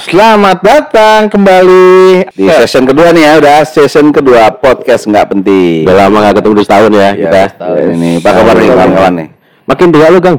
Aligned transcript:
Selamat 0.00 0.56
datang 0.62 1.26
kembali 1.26 2.22
Di 2.30 2.44
session 2.48 2.86
kedua 2.86 3.10
nih 3.10 3.20
ya, 3.20 3.32
udah 3.36 3.56
session 3.66 4.08
kedua 4.08 4.48
podcast 4.54 5.04
nggak 5.04 5.26
penting. 5.28 5.82
Udah 5.82 6.06
lama 6.06 6.16
gak 6.24 6.34
ketemu 6.38 6.52
dua 6.54 6.66
tahun 6.66 6.90
ya, 6.90 7.00
Ya, 7.00 7.10
kita. 7.18 7.40
setahun. 7.50 7.86
Ini 7.98 8.10
apa 8.22 8.30
kabar 8.30 8.54
nih 8.54 8.66
kawan-kawan 8.68 9.12
nih? 9.18 9.28
Makin 9.68 9.88
tua 9.90 10.06
lu, 10.08 10.18
Kang. 10.18 10.36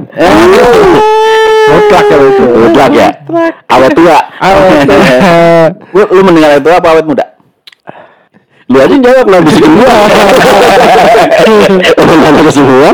mutlak 1.70 2.02
ya 2.02 2.16
itu. 2.18 2.44
Mutlak 2.50 2.90
ya. 2.90 3.08
Awet 3.68 3.90
tua. 3.94 4.18
lu, 5.94 6.02
lu 6.10 6.20
mendengar 6.24 6.50
itu 6.56 6.70
apa 6.72 6.88
awet 6.90 7.06
muda? 7.06 7.24
Lu 8.70 8.78
aja 8.78 8.96
jawab 8.96 9.26
lah 9.28 9.40
bisikin 9.42 9.70
gua. 9.76 9.86
Teman-teman 11.98 12.48
semua. 12.48 12.90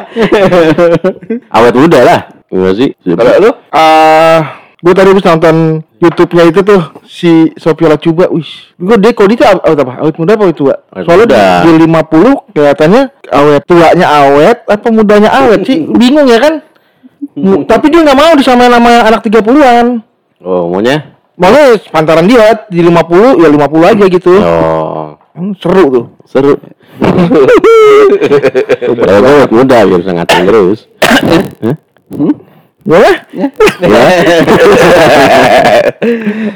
Awet 1.57 1.75
muda 1.77 1.99
lah. 2.03 2.21
Enggak 2.49 2.75
sih? 2.75 2.89
Kalau 3.05 3.33
lu? 3.39 3.51
Ah, 3.71 4.66
gue 4.77 4.93
tadi 4.93 5.09
habis 5.09 5.25
nonton 5.25 5.57
YouTube-nya 5.97 6.45
itu 6.47 6.61
tuh 6.61 6.81
si 7.03 7.31
Sophia 7.57 7.89
Lacuba, 7.89 8.29
wih, 8.29 8.45
gue 8.77 8.97
dia 9.01 9.11
kok 9.11 9.25
dia 9.27 9.57
awet 9.57 9.79
apa? 9.81 10.05
Awet 10.05 10.15
muda 10.17 10.37
apa 10.37 10.45
awet 10.45 10.57
tua? 10.57 10.75
Awet 10.93 11.05
Soalnya 11.09 11.27
muda. 11.27 11.41
di, 11.65 11.71
di 11.73 11.87
50 11.89 12.53
kelihatannya 12.53 13.03
awet 13.33 13.63
tuanya 13.65 14.07
awet 14.21 14.59
apa 14.67 14.87
mudanya 14.93 15.31
awet 15.33 15.65
sih? 15.65 15.89
Bingung 15.89 16.29
ya 16.29 16.37
kan? 16.37 16.55
Tapi 17.65 17.87
dia 17.89 18.01
nggak 18.05 18.17
mau 18.17 18.33
disamain 18.33 18.69
sama 18.69 18.91
anak 19.03 19.21
30-an. 19.21 19.87
Oh, 20.41 20.69
maunya? 20.69 21.17
Makanya 21.37 21.81
pantaran 21.89 22.25
dia 22.25 22.65
di 22.69 22.81
50 22.81 23.41
ya 23.41 23.49
50 23.49 23.93
aja 23.93 24.05
gitu. 24.07 24.33
Oh, 24.41 25.17
Hmm, 25.37 25.53
seru 25.61 25.85
tuh. 25.93 26.05
seru. 26.25 26.57
Kalau 28.97 29.29
awet 29.29 29.51
muda 29.53 29.85
biar 29.85 30.01
bisa 30.01 30.13
ngatain 30.13 30.45
terus. 30.45 30.89
Hah? 31.65 31.77
Ya? 32.87 33.13
Ya. 33.83 34.05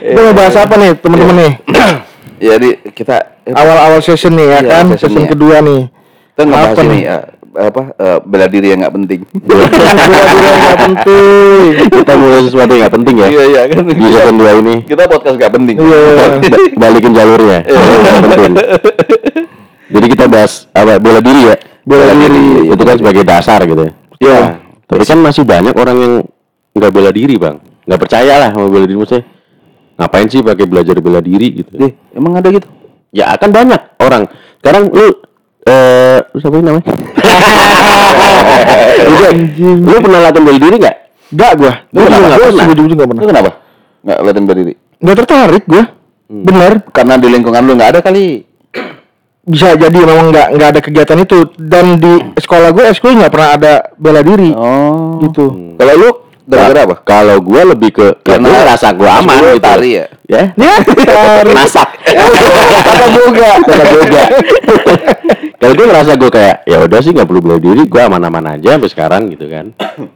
Kita 0.00 0.20
mau 0.20 0.33
bahas 0.33 0.55
apa 0.56 0.75
nih 0.75 0.91
teman-teman 0.97 1.36
nih? 1.36 1.53
Jadi 2.50 2.69
kita 2.91 3.17
Awal-awal 3.47 4.00
session 4.00 4.33
nih 4.33 4.47
ya 4.47 4.58
Iya, 4.58 4.70
kan? 4.70 4.84
session 4.89 5.11
Session 5.11 5.23
nih. 5.23 5.28
kedua 5.28 5.56
nih. 5.61 5.81
kita 6.31 6.41
ngebahas 6.47 6.70
Apa 6.70 6.81
ini 6.81 6.91
nih? 6.91 7.03
ya, 7.03 7.17
apa 7.51 7.83
eh, 7.92 8.19
bela 8.23 8.47
diri 8.47 8.67
yang 8.69 8.81
nggak 8.81 8.95
penting. 8.95 9.20
Dua-dua 9.45 9.89
nggak 9.91 10.78
penting. 10.81 11.69
Kita 11.91 12.12
mulai 12.14 12.41
sesuatu 12.41 12.70
yang 12.70 12.83
gak 12.83 12.95
penting 12.95 13.14
ya. 13.17 13.27
Iya 13.28 13.45
iya 13.45 13.62
kan. 13.67 13.83
Di 13.84 13.95
season 14.01 14.36
dua 14.36 14.53
ini. 14.56 14.75
Kita 14.83 15.03
podcast 15.05 15.34
nggak 15.36 15.53
penting. 15.53 15.77
Iya. 15.77 16.01
Ba- 16.14 16.39
balikin 16.78 17.12
jalurnya. 17.12 17.58
Yang 17.67 18.20
penting. 18.25 18.53
Jadi 19.91 20.06
kita 20.08 20.25
bahas 20.25 20.53
apa 20.70 20.97
bela 20.97 21.20
diri 21.20 21.42
ya. 21.45 21.56
Bela 21.83 22.14
diri. 22.14 22.70
Itu 22.70 22.83
kan 22.83 22.97
sebagai 22.97 23.23
dasar 23.23 23.61
gitu 23.62 23.83
ya. 23.83 23.92
Iya. 24.19 24.41
Tapi 24.91 25.02
kan 25.06 25.19
masih 25.22 25.46
banyak 25.46 25.74
orang 25.78 25.96
yang 25.96 26.14
nggak 26.74 26.91
bela 26.91 27.10
diri 27.14 27.38
bang. 27.38 27.56
Nggak 27.86 28.00
percaya 28.02 28.34
lah 28.42 28.50
sama 28.50 28.66
bela 28.66 28.84
diri 28.84 28.98
maksudnya. 28.98 29.24
Ngapain 29.96 30.27
sih 30.27 30.41
pakai 30.41 30.66
belajar 30.66 30.96
bela 30.98 31.20
diri 31.20 31.62
gitu? 31.62 31.70
Eh, 31.78 31.92
emang 32.12 32.34
ada 32.34 32.48
gitu? 32.50 32.66
Ya 33.14 33.30
akan 33.33 33.50
banyak 33.50 33.80
orang. 34.00 34.22
Sekarang 34.58 34.91
lu 34.91 35.06
eh 35.62 36.18
lu 36.27 36.38
siapa 36.41 36.56
ini 36.56 36.64
namanya? 36.66 36.84
lu, 39.06 39.16
lu 39.86 39.96
pernah 40.00 40.20
latihan 40.24 40.44
bela 40.44 40.58
diri 40.58 40.77
nggak? 40.80 40.96
Enggak 41.30 41.52
gua. 41.55 41.72
Lu 41.91 41.96
Gua 41.96 42.02
nggak 42.02 42.18
nggak 42.18 42.30
pernah? 42.30 42.50
pernah. 42.50 42.66
Ujung-ujung 42.74 42.96
nggak 42.98 43.06
Itu 43.06 43.14
pernah. 43.14 43.30
kenapa? 43.30 43.50
Nggak 44.02 44.18
latihan 44.24 44.44
bela 44.44 44.58
diri? 44.58 44.74
Nggak 45.00 45.16
tertarik 45.22 45.64
gua. 45.66 45.84
Bener. 46.30 46.72
Karena 46.91 47.14
di 47.18 47.28
lingkungan 47.28 47.62
lu 47.62 47.72
nggak 47.77 47.91
ada 47.94 48.00
kali. 48.02 48.24
Bisa 49.51 49.75
jadi 49.75 49.98
memang 49.98 50.31
nggak 50.31 50.48
nggak 50.55 50.69
ada 50.70 50.81
kegiatan 50.81 51.19
itu 51.19 51.39
dan 51.59 51.98
di 51.98 52.12
sekolah 52.39 52.70
gue 52.70 52.84
ekskul 52.87 53.19
nggak 53.19 53.33
pernah 53.33 53.51
ada 53.59 53.73
bela 53.95 54.23
diri 54.23 54.55
Oh. 54.55 55.19
gitu. 55.20 55.74
Kalau 55.74 55.95
lu 55.97 56.11
gara-gara 56.47 56.83
apa? 56.83 56.97
Kalau 57.02 57.36
gua 57.39 57.63
lebih 57.64 57.91
ke 57.91 58.07
Karena 58.23 58.51
karena 58.51 58.74
rasa 58.74 58.91
gua 58.91 59.19
aman 59.19 59.39
gitu. 59.55 59.63
tari 59.63 59.91
ya? 59.95 60.07
Ya. 60.27 60.42
Ya, 60.58 60.74
tarik. 60.83 61.55
Masak. 61.55 61.89
Kata 62.07 63.07
boga. 63.08 63.52
Kata 63.69 63.85
boga. 63.86 64.23
Kalau 65.61 65.74
gue 65.77 65.86
ngerasa 65.86 66.17
gue 66.17 66.30
kayak 66.33 66.57
ya 66.64 66.80
udah 66.80 66.98
sih 66.98 67.13
nggak 67.13 67.29
perlu 67.29 67.41
bela 67.45 67.58
diri, 67.61 67.85
gue 67.85 68.01
aman-aman 68.01 68.57
aja 68.57 68.74
sampai 68.74 68.91
sekarang 68.91 69.23
gitu 69.30 69.47
kan. 69.47 69.67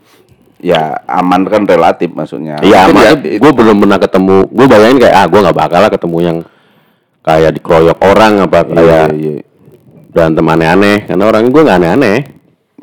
Ya 0.64 0.96
aman 1.04 1.44
kan 1.44 1.68
relatif 1.68 2.08
maksudnya. 2.16 2.56
Iya, 2.64 2.88
makanya 2.88 3.20
ya, 3.20 3.36
gue 3.36 3.52
belum 3.52 3.84
pernah 3.84 4.00
ketemu. 4.00 4.48
Gue 4.48 4.64
bayangin 4.64 4.96
kayak 4.96 5.12
ah 5.12 5.26
gue 5.28 5.40
nggak 5.44 5.58
bakal 5.60 5.76
lah 5.76 5.92
ketemu 5.92 6.18
yang 6.24 6.36
kayak 7.24 7.56
dikeroyok 7.56 7.98
orang 8.04 8.32
apa 8.44 8.58
Iya, 8.62 8.74
kayak 8.76 9.06
iya, 9.16 9.32
iya. 9.32 9.42
berantem 10.12 10.44
aneh-aneh. 10.44 10.96
Karena 11.08 11.24
orang 11.24 11.42
gue 11.48 11.62
nggak 11.64 11.78
aneh-aneh. 11.80 12.18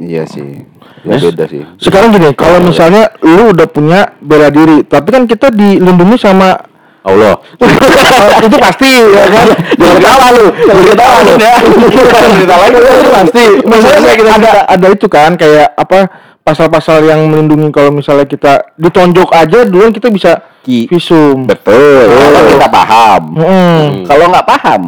Iya 0.01 0.23
sih. 0.25 0.65
Ya 1.01 1.17
Yes. 1.17 1.21
beda 1.29 1.45
sih. 1.49 1.63
Sekarang 1.77 2.13
gini, 2.13 2.29
kalau 2.33 2.61
misalnya 2.61 3.09
lu 3.21 3.53
udah 3.53 3.65
punya 3.65 4.13
bela 4.21 4.49
diri, 4.49 4.85
tapi 4.85 5.09
kan 5.09 5.25
kita 5.25 5.49
dilindungi 5.49 6.17
sama 6.17 6.53
Allah. 7.01 7.41
itu 8.45 8.57
pasti 8.61 8.89
ya 9.09 9.25
kan 9.25 9.47
Jangan 9.73 9.95
ketawa 9.97 10.27
lu, 10.37 10.45
jangan 10.53 10.83
ketawa 10.85 11.17
lu 11.25 11.33
ya. 11.41 11.55
cerita 12.37 12.55
lagi 12.61 12.77
itu 12.77 13.09
pasti 13.09 13.43
misalnya 13.65 14.13
kita 14.13 14.31
ada 14.37 14.51
ada 14.69 14.87
itu 14.93 15.07
kan 15.09 15.33
kayak 15.33 15.73
apa 15.73 15.99
pasal-pasal 16.45 17.01
yang 17.01 17.25
melindungi 17.25 17.73
kalau 17.73 17.89
misalnya 17.89 18.29
kita 18.29 18.69
ditonjok 18.77 19.33
aja 19.33 19.65
dulu 19.65 19.89
kita 19.89 20.13
bisa 20.13 20.45
Ki. 20.61 20.85
visum 20.85 21.45
Betul. 21.45 22.05
Kalau 22.07 22.41
kita 22.47 22.67
paham. 22.67 23.21
Hmm. 23.33 23.85
Kalau 24.05 24.25
nggak 24.29 24.45
paham, 24.45 24.81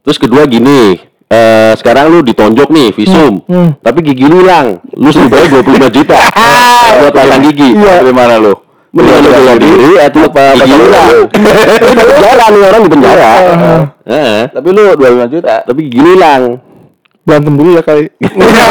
Terus 0.00 0.20
kedua 0.20 0.44
gini, 0.44 1.00
eh 1.26 1.72
sekarang 1.74 2.08
lu 2.08 2.20
ditonjok 2.20 2.68
nih 2.68 2.92
visum, 2.92 3.40
Hmm. 3.48 3.72
tapi 3.80 4.04
gigi 4.04 4.24
lu 4.24 4.44
hilang, 4.44 4.78
lu 4.92 5.08
suruh 5.08 5.26
bayar 5.26 5.48
25 5.50 5.88
juta 5.90 6.20
buat 7.00 7.10
pasang 7.10 7.40
gigi. 7.42 7.72
Iya. 7.72 8.04
Gimana 8.04 8.36
lu? 8.36 8.52
Mendingan 8.92 9.20
lu 9.20 9.30
bela 9.32 9.54
diri 9.56 9.90
atau 9.98 10.20
apa 10.28 10.44
gigi 10.54 10.70
lu 10.70 10.84
hilang. 10.84 11.10
Di 11.88 12.04
penjara 12.04 12.44
nih 12.46 12.60
orang 12.62 12.80
di 12.80 12.90
penjara. 12.92 13.32
Heeh. 14.04 14.40
Tapi 14.52 14.68
lu 14.70 14.82
25 14.92 15.32
juta. 15.32 15.54
Tapi 15.64 15.80
gigi 15.84 15.98
lu 15.98 16.10
hilang. 16.14 16.44
berantem 17.24 17.56
dulu 17.56 17.72
ya 17.72 17.80
kali 17.80 18.04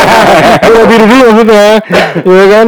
bela 0.61 0.83
diri 0.85 1.05
dulu 1.09 1.23
maksudnya 1.25 1.65
ya 2.21 2.45
kan 2.53 2.67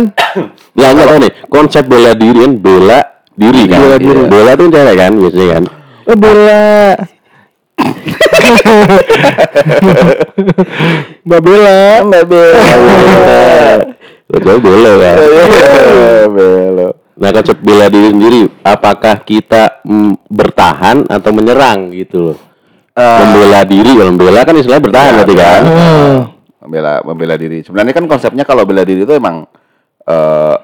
Ya 0.73 0.87
enggak 0.89 1.05
tahu 1.05 1.17
nih, 1.21 1.31
konsep 1.45 1.83
bela 1.85 2.11
diri 2.11 2.41
kan 2.41 2.53
bela 2.57 2.99
diri 3.35 3.67
kan. 3.69 3.79
Bela 3.83 3.97
diri. 3.99 4.23
Bela 4.27 4.55
tuh 4.55 4.71
cewek 4.71 4.95
kan 4.95 5.11
biasanya 5.15 5.47
kan. 5.51 5.63
oh 6.05 6.13
bela 6.13 6.93
Mbak 11.27 11.41
Bella 11.43 12.07
Mbak 12.07 12.23
Lu 14.25 14.41
cewek 14.41 14.59
bela 14.63 14.91
kan. 14.99 15.17
Belo. 16.31 16.87
Nah 17.15 17.31
konsep 17.31 17.63
bela 17.63 17.87
diri 17.87 18.11
sendiri, 18.11 18.43
apakah 18.59 19.23
kita 19.23 19.79
mm, 19.87 20.27
bertahan 20.27 21.07
atau 21.07 21.31
menyerang 21.31 21.95
gitu 21.95 22.19
loh? 22.31 22.37
membela 22.95 23.67
diri, 23.67 23.91
kalau 23.91 24.15
membela 24.15 24.47
kan 24.47 24.55
istilahnya 24.55 24.87
bertahan 24.87 25.11
Ya, 25.11 25.15
berarti 25.19 25.35
kan? 25.35 25.61
Hmm. 25.67 26.31
Membela 26.63 27.03
membela 27.03 27.35
diri. 27.35 27.59
Sebenarnya 27.59 27.91
kan 27.91 28.07
konsepnya 28.07 28.47
kalau 28.47 28.63
bela 28.63 28.87
diri 28.87 29.03
itu 29.03 29.11
emang 29.11 29.43
eh, 30.07 30.55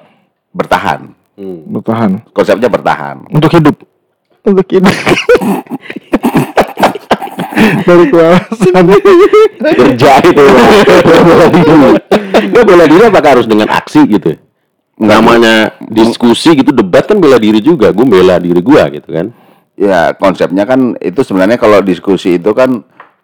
bertahan. 0.55 1.11
Hmm. 1.41 1.65
bertahan 1.65 2.11
Konsepnya 2.29 2.69
bertahan. 2.69 3.25
untuk 3.27 3.49
hidup 3.49 3.73
untuk 4.45 4.67
hidup 4.69 4.93
dari 7.81 8.05
kuasa 8.09 8.69
Kerja 9.61 10.11
itu. 10.25 10.43
bela 11.21 11.45
diri. 11.47 11.89
Nggak, 12.41 12.65
bela 12.65 12.85
diri 12.87 13.03
apakah 13.05 13.29
harus 13.37 13.47
dengan 13.47 13.69
aksi 13.69 14.01
gitu? 14.07 14.33
Namanya 14.97 15.77
diskusi 15.83 16.53
gitu, 16.53 16.69
debat 16.69 17.05
kan 17.05 17.17
bela 17.17 17.37
diri 17.37 17.61
juga. 17.61 17.89
Gue 17.89 18.05
bela 18.05 18.37
diri 18.37 18.61
gua 18.61 18.89
gitu 18.89 19.09
kan? 19.09 19.29
Ya 19.77 20.13
konsepnya 20.13 20.65
kan 20.65 20.93
itu 20.97 21.21
sebenarnya 21.21 21.57
kalau 21.57 21.81
diskusi 21.81 22.37
itu 22.37 22.51
kan 22.53 22.81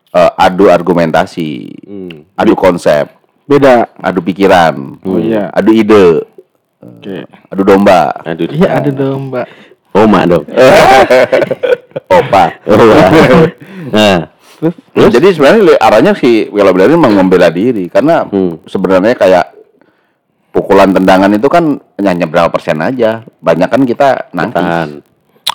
eh, 0.08 0.32
adu 0.38 0.70
argumentasi, 0.70 1.50
Hmm. 1.84 2.14
adu 2.34 2.54
konsep, 2.54 3.12
beda 3.44 3.92
adu 3.98 4.22
pikiran, 4.22 5.02
Oh, 5.04 5.20
iya. 5.20 5.52
adu 5.52 5.76
ide, 5.76 6.24
oke 6.78 7.16
adu 7.48 7.64
domba, 7.64 8.14
Aduh, 8.24 8.48
iya 8.50 8.78
ada 8.78 8.90
domba 8.90 9.44
Oma 9.92 10.30
dong. 10.30 10.46
opa. 12.22 12.44
nah, 13.90 14.30
Terus? 14.94 15.10
Jadi 15.10 15.28
sebenarnya 15.34 15.74
arahnya 15.78 16.14
sih 16.14 16.50
kalau 16.50 16.70
bela 16.70 16.86
diri 16.86 16.94
memang 16.94 17.14
membela 17.16 17.50
diri 17.50 17.90
karena 17.90 18.22
Hmm. 18.26 18.62
sebenarnya 18.64 19.14
kayak 19.14 19.58
pukulan 20.50 20.90
tendangan 20.90 21.30
itu 21.30 21.46
kan 21.46 21.78
hanya 21.98 22.26
berapa 22.26 22.50
persen 22.50 22.78
aja. 22.78 23.26
Banyak 23.38 23.70
kan 23.70 23.82
kita 23.86 24.30
nangkis. 24.32 24.54
tahan. 24.56 24.90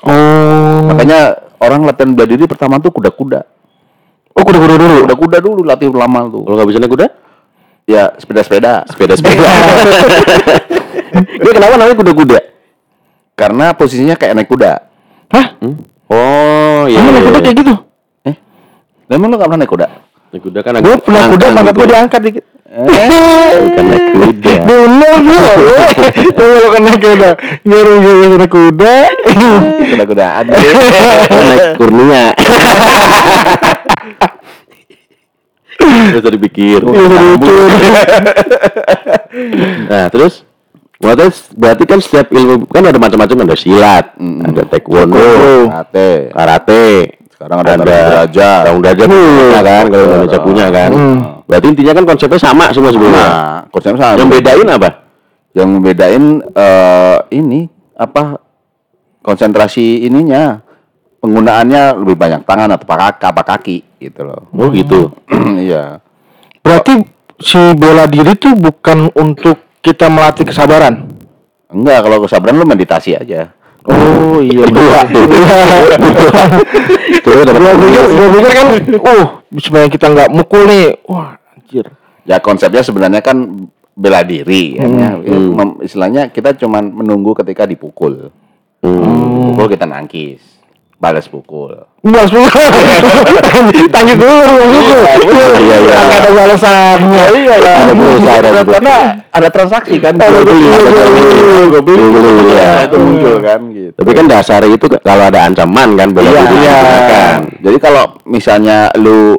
oh 0.02 0.90
Makanya 0.90 1.20
orang 1.58 1.82
latihan 1.82 2.10
bela 2.10 2.26
diri 2.26 2.42
pertama 2.44 2.78
tuh 2.78 2.90
kuda-kuda. 2.90 3.46
oh 4.32 4.42
kuda 4.42 4.58
kuda 4.58 4.74
dulu 4.76 4.96
Kuda-kuda 5.06 5.38
dulu 5.38 5.60
latih 5.62 5.86
lama 5.90 6.26
tuh. 6.26 6.42
Kalau 6.42 6.56
nggak 6.56 6.66
bisa 6.66 6.78
naik 6.78 6.90
kuda, 6.90 7.06
Ya 7.82 8.10
sepeda-sepeda. 8.16 8.86
sepeda-sepeda. 8.90 9.46
Dia 11.12 11.52
kenapa 11.52 11.74
namanya 11.76 11.96
kuda-kuda? 11.96 12.38
Karena 13.32 13.72
posisinya 13.72 14.16
kayak 14.16 14.34
naik 14.36 14.48
kuda. 14.48 14.72
hah 15.32 15.46
Oh, 16.12 16.84
iya. 16.84 17.00
emang 17.00 17.08
iya, 17.08 17.16
naik 17.16 17.24
kuda 17.24 17.38
iya. 17.38 17.44
kayak 17.44 17.56
gitu 17.64 17.74
Eh, 18.28 18.34
emang 19.08 19.28
lu 19.32 19.36
gak 19.40 19.48
pernah 19.48 19.60
naik 19.64 19.72
kuda? 19.72 19.86
Naik 20.32 20.42
kuda 20.44 20.58
kan 20.60 20.72
Gue 20.80 20.96
pernah 21.00 21.24
kuda 21.32 21.46
pangkat 21.52 21.74
gue 21.74 21.86
diangkat 21.88 22.20
dikit. 22.22 22.44
Bukan 22.72 23.84
naik 23.84 24.04
kuda. 24.12 24.52
Dulu 24.68 25.10
dulu. 25.20 25.74
Kalau 26.32 26.68
kena 26.72 26.92
kuda, 26.96 27.30
nyuruh 27.64 27.96
nyuruh 28.00 28.36
naik 28.40 28.52
kuda. 28.52 28.94
Kuda-kudaan. 29.92 30.44
naik 30.48 31.76
kurnia. 31.76 32.32
terus 36.12 36.22
tadi 36.22 36.38
pikir. 36.38 36.80
Lucu. 36.84 37.56
Nah, 39.88 40.06
terus 40.08 40.44
berarti, 41.02 41.24
berarti 41.52 41.84
kan 41.84 41.98
setiap 41.98 42.30
ilmu 42.30 42.64
kan 42.64 42.86
ada 42.86 42.94
macam-macam 42.96 43.36
ada 43.42 43.56
silat, 43.58 44.14
ada 44.16 44.62
taekwondo, 44.64 45.18
Ate. 45.68 46.30
karate, 46.30 46.86
Sekarang 47.28 47.58
ada 47.58 47.74
tarung 47.74 47.82
derajat. 47.84 48.60
tarung 48.62 48.80
derajat 48.80 49.08
punya 49.10 49.60
kan 49.60 49.84
kalau 49.84 50.04
Indonesia 50.06 50.40
punya 50.40 50.66
kan. 50.70 50.90
Berarti 51.42 51.66
intinya 51.68 51.92
kan 51.92 52.04
konsepnya 52.06 52.38
sama 52.38 52.64
semua 52.70 52.90
sebenarnya. 52.90 53.26
Nah, 53.26 53.60
konsepnya 53.68 53.98
sama. 54.00 54.16
Yang 54.16 54.30
bedain 54.32 54.68
apa? 54.70 54.90
yang 55.52 55.68
membedain 55.68 56.24
eh, 56.40 57.18
ini 57.30 57.68
apa 57.92 58.40
konsentrasi 59.20 60.00
ininya 60.00 60.64
penggunaannya 61.20 62.00
lebih 62.00 62.16
banyak 62.16 62.40
tangan 62.42 62.72
atau 62.72 62.88
kaki 62.88 63.20
apa 63.20 63.42
kaki 63.44 63.76
gitu 64.00 64.24
loh 64.24 64.48
Oh 64.56 64.72
gitu. 64.72 65.12
iya 65.60 66.00
Berarti 66.58 67.04
si 67.36 67.60
bela 67.76 68.08
diri 68.08 68.32
tuh 68.32 68.56
bukan 68.56 69.12
untuk 69.12 69.60
kita 69.82 70.06
melatih 70.08 70.46
kesabaran. 70.46 71.10
enggak 71.72 72.04
kalau 72.04 72.22
kesabaran 72.24 72.56
lu 72.56 72.68
meditasi 72.68 73.16
aja 73.16 73.50
Oh 73.82 74.38
iya. 74.38 74.62
Tuh 77.18 77.32
dapat 77.42 77.58
Gua 77.58 77.74
pikir, 77.74 78.02
gua 78.14 78.28
pikir 78.30 78.52
kan, 78.54 78.66
uh, 78.94 79.26
supaya 79.58 79.86
kita 79.90 80.06
nggak 80.06 80.28
mukul 80.30 80.70
nih. 80.70 81.02
Wah, 81.10 81.34
anjir. 81.58 81.90
ya 82.22 82.38
konsepnya 82.38 82.86
sebenarnya 82.86 83.18
kan 83.18 83.66
bela 83.92 84.22
diri 84.22 84.78
ya, 84.78 84.86
ya. 84.86 85.10
Ya, 85.18 85.36
mem- 85.36 85.82
istilahnya 85.82 86.30
kita 86.30 86.54
cuman 86.56 86.94
menunggu 86.94 87.34
ketika 87.36 87.66
dipukul 87.66 88.30
pukul 88.80 89.66
kita 89.68 89.84
nangkis 89.84 90.40
balas 91.02 91.26
pukul 91.26 91.74
Mas, 92.02 92.30
tanya 93.94 94.14
dulu, 94.18 94.42
dulu. 94.42 94.98
Iya, 95.22 95.46
iya. 95.62 95.76
Nggak 96.02 96.18
ada 96.18 96.30
balasannya. 96.34 97.24
Iya 97.30 97.56
lah. 97.62 97.78
Ada 97.78 97.94
pulsa, 97.94 98.30
ada 98.42 98.50
karena 98.66 98.96
ada 99.30 99.48
transaksi 99.54 99.94
kan 100.02 100.18
Ada 100.18 100.42
beli, 100.42 100.66
beli, 100.66 100.66
ada 100.66 101.78
beli. 101.78 102.02
Gue 102.02 102.18
Iya, 102.50 102.58
ya. 102.58 102.70
itu 102.90 102.96
muncul 102.98 103.36
kan 103.38 103.60
gitu 103.70 103.94
Tapi 104.02 104.10
kan 104.18 104.26
dasar 104.26 104.66
itu 104.66 104.86
kalau 104.98 105.24
ada 105.30 105.46
ancaman 105.46 105.94
kan 105.94 106.08
Iya, 106.10 106.26
iya. 106.26 106.42
digunakan. 106.42 107.38
Jadi 107.62 107.78
kalau 107.78 108.04
misalnya 108.26 108.90
lu 108.98 109.38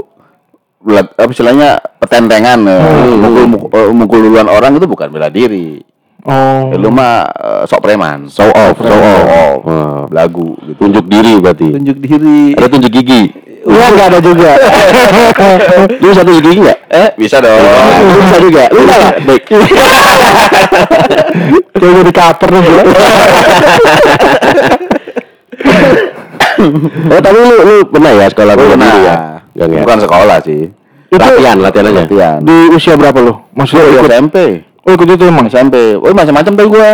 apa 1.16 1.31
istilahnya 1.31 1.80
petentengan 2.00 2.59
eh, 2.63 3.16
mukul, 3.16 3.44
mukul, 3.48 3.69
eh, 3.75 3.92
mukul 3.92 4.19
duluan 4.24 4.48
orang 4.51 4.75
itu 4.80 4.88
bukan 4.88 5.12
bela 5.12 5.27
diri. 5.27 5.80
Oh. 6.24 6.72
Ya, 6.72 6.75
lu 6.80 6.88
mah 6.88 7.28
eh, 7.28 7.64
sok 7.68 7.84
preman. 7.84 8.31
Show 8.31 8.48
off, 8.48 8.80
show 8.80 8.96
off. 8.96 9.60
Oh. 9.68 10.02
Belagu 10.08 10.56
gitu. 10.64 10.88
Tunjuk 10.88 11.06
diri 11.12 11.36
berarti. 11.40 11.68
Tunjuk 11.75 11.98
diri. 12.00 12.56
Ada 12.56 12.68
tunjuk 12.72 12.92
gigi. 12.92 13.24
Iya 13.64 13.88
nggak 13.96 14.08
ada 14.12 14.20
juga. 14.20 14.52
Lu 16.04 16.12
bisa 16.12 16.24
tunjuk 16.24 16.44
gigi 16.44 16.60
nggak? 16.64 16.80
Eh, 16.92 17.10
bisa 17.16 17.40
dong. 17.40 17.60
Lu 17.60 18.20
bisa 18.24 18.38
juga. 18.40 18.64
Lu 18.72 18.80
bisa 18.84 18.96
nggak? 19.00 19.16
Baik. 19.24 19.44
Gue 21.74 22.04
di 22.04 22.14
cover 22.16 22.50
nih. 22.52 22.64
Oh, 27.04 27.19
tapi 27.19 27.38
lu 27.40 27.56
lu 27.60 27.76
pernah 27.90 28.12
ya 28.14 28.28
sekolah 28.31 28.54
bela 28.56 28.69
Pernah. 28.78 28.94
ya? 29.04 29.16
Enggak 29.54 29.68
ya? 29.68 29.81
Bukan 29.84 30.00
sekolah 30.06 30.38
sih. 30.44 30.62
Latihan, 31.14 31.58
latihan 31.60 31.86
aja. 31.92 32.02
Latihan. 32.08 32.40
Di 32.42 32.56
usia 32.74 32.94
berapa 32.96 33.19
lu? 33.22 33.34
Maksudnya 33.54 33.84
ikut? 33.92 34.10
SMP. 34.10 34.38
Oh 34.83 34.91
ikut 34.91 35.07
itu 35.07 35.24
emang? 35.24 35.47
SMP. 35.47 35.95
Oh, 35.95 36.12
macam-macam 36.12 36.53
tuh 36.59 36.68
gua. 36.68 36.91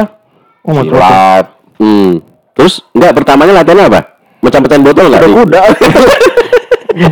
Oh 0.66 0.74
macam 0.78 0.94
Silat. 0.94 1.46
Hmm. 1.80 2.12
Terus 2.54 2.86
enggak 2.94 3.16
pertamanya 3.18 3.64
latihannya 3.64 3.86
apa? 3.90 4.02
Mecah-mecahin 4.46 4.84
botol 4.86 5.06
enggak? 5.10 5.22
Kuda. 5.26 5.62
Botol. 7.00 7.00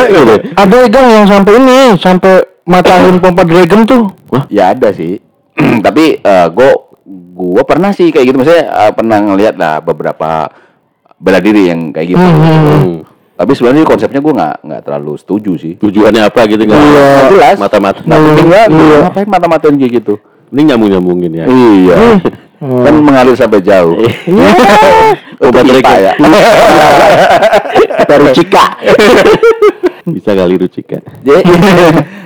Gitu. 0.00 0.34
Ada 0.56 0.78
gang 0.88 1.08
yang 1.10 1.26
sampai 1.28 1.52
ini, 1.58 1.78
sampai 1.98 2.34
matahin 2.64 3.18
pompa 3.22 3.42
dragon 3.44 3.82
tuh. 3.84 4.02
Ya 4.48 4.72
ada 4.72 4.94
sih. 4.94 5.18
Tapi 5.86 6.22
eh 6.22 6.46
gua 6.54 6.70
gua 7.34 7.62
pernah 7.66 7.90
sih 7.92 8.14
kayak 8.14 8.30
gitu 8.30 8.36
maksudnya 8.40 8.64
eh, 8.68 8.92
pernah 8.94 9.18
ngeliat 9.20 9.54
lah 9.58 9.82
beberapa 9.82 10.48
bela 11.20 11.40
diri 11.42 11.68
yang 11.68 11.92
kayak 11.92 12.14
gitu. 12.14 12.22
Hmm. 12.22 13.04
Tapi 13.40 13.56
sebenarnya 13.56 13.88
konsepnya 13.88 14.20
gua 14.20 14.34
nggak 14.36 14.56
nggak 14.68 14.80
terlalu 14.84 15.16
setuju 15.16 15.52
sih. 15.56 15.72
Tujuannya 15.80 16.28
apa 16.28 16.44
gitu 16.44 16.60
enggak? 16.60 16.76
Iya. 16.76 17.08
Jelas. 17.32 17.56
Mata-mata. 17.56 18.04
Nggak 18.04 18.20
penting 18.20 18.46
banget. 18.52 18.68
Iya. 18.68 18.96
Ngapain 19.00 19.28
mata-matain 19.32 19.74
kayak 19.80 19.92
gitu? 20.04 20.14
Ini 20.52 20.60
nyambung-nyambungin 20.68 21.32
ya. 21.32 21.44
Iya. 21.48 21.96
Kan 22.84 22.94
mengalir 23.00 23.32
sampai 23.32 23.64
jauh. 23.64 23.96
Obat 25.48 25.64
mereka. 25.64 25.96
ya. 25.96 26.12
Kita 28.04 28.14
rucika. 28.20 28.64
Bisa 30.04 30.36
kali 30.36 30.60
rucika. 30.60 31.00
Jadi 31.24 31.40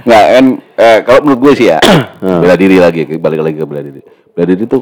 nggak 0.04 0.24
kan 0.34 0.44
eh, 0.76 0.98
kalau 1.06 1.20
menurut 1.24 1.40
gue 1.48 1.52
sih 1.62 1.66
ya 1.70 1.78
bela 2.42 2.58
diri 2.58 2.76
lagi 2.76 3.06
balik 3.14 3.40
lagi 3.46 3.56
ke 3.62 3.66
bela 3.66 3.82
diri. 3.86 4.02
Bela 4.34 4.46
diri 4.50 4.66
itu 4.66 4.78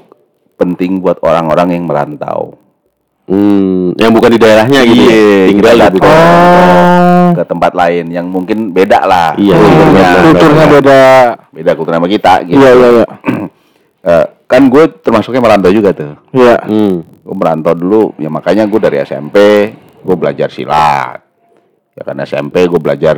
penting 0.57 1.05
buat 1.05 1.21
orang-orang 1.21 1.77
yang 1.77 1.85
merantau. 1.85 2.57
Hmm, 3.23 3.95
yang 3.97 4.11
bukan 4.11 4.35
di 4.35 4.39
daerahnya 4.39 4.81
gitu. 4.83 4.99
ya? 4.99 5.15
Iya, 5.15 5.47
Tinggal 5.49 5.75
kita 5.79 5.89
di 5.89 6.01
Oh. 6.03 7.29
ke 7.33 7.43
tempat 7.47 7.73
lain 7.73 8.05
yang 8.11 8.27
mungkin 8.27 8.75
beda 8.75 9.07
lah. 9.07 9.31
Iya, 9.39 9.55
kulturnya. 9.55 9.87
benar, 9.89 10.17
Kulturnya 10.27 10.67
beda. 10.69 11.03
beda 11.49 11.71
kultur 11.73 11.93
sama 11.95 12.09
kita 12.11 12.33
gitu. 12.45 12.59
Iya 12.59 12.71
iya 12.73 12.89
iya. 12.93 13.07
Eh, 14.03 14.27
kan 14.51 14.67
gue 14.67 14.99
termasuknya 14.99 15.39
merantau 15.39 15.71
juga 15.71 15.95
tuh. 15.95 16.19
Iya. 16.35 16.59
Hmm. 16.67 17.07
Gue 17.23 17.37
merantau 17.39 17.71
dulu, 17.71 18.11
ya 18.19 18.27
makanya 18.27 18.67
gue 18.67 18.81
dari 18.83 18.99
SMP 18.99 19.37
gue 20.03 20.17
belajar 20.19 20.51
silat. 20.51 21.23
Ya 21.95 22.03
karena 22.03 22.27
SMP 22.27 22.67
gue 22.67 22.81
belajar 22.83 23.15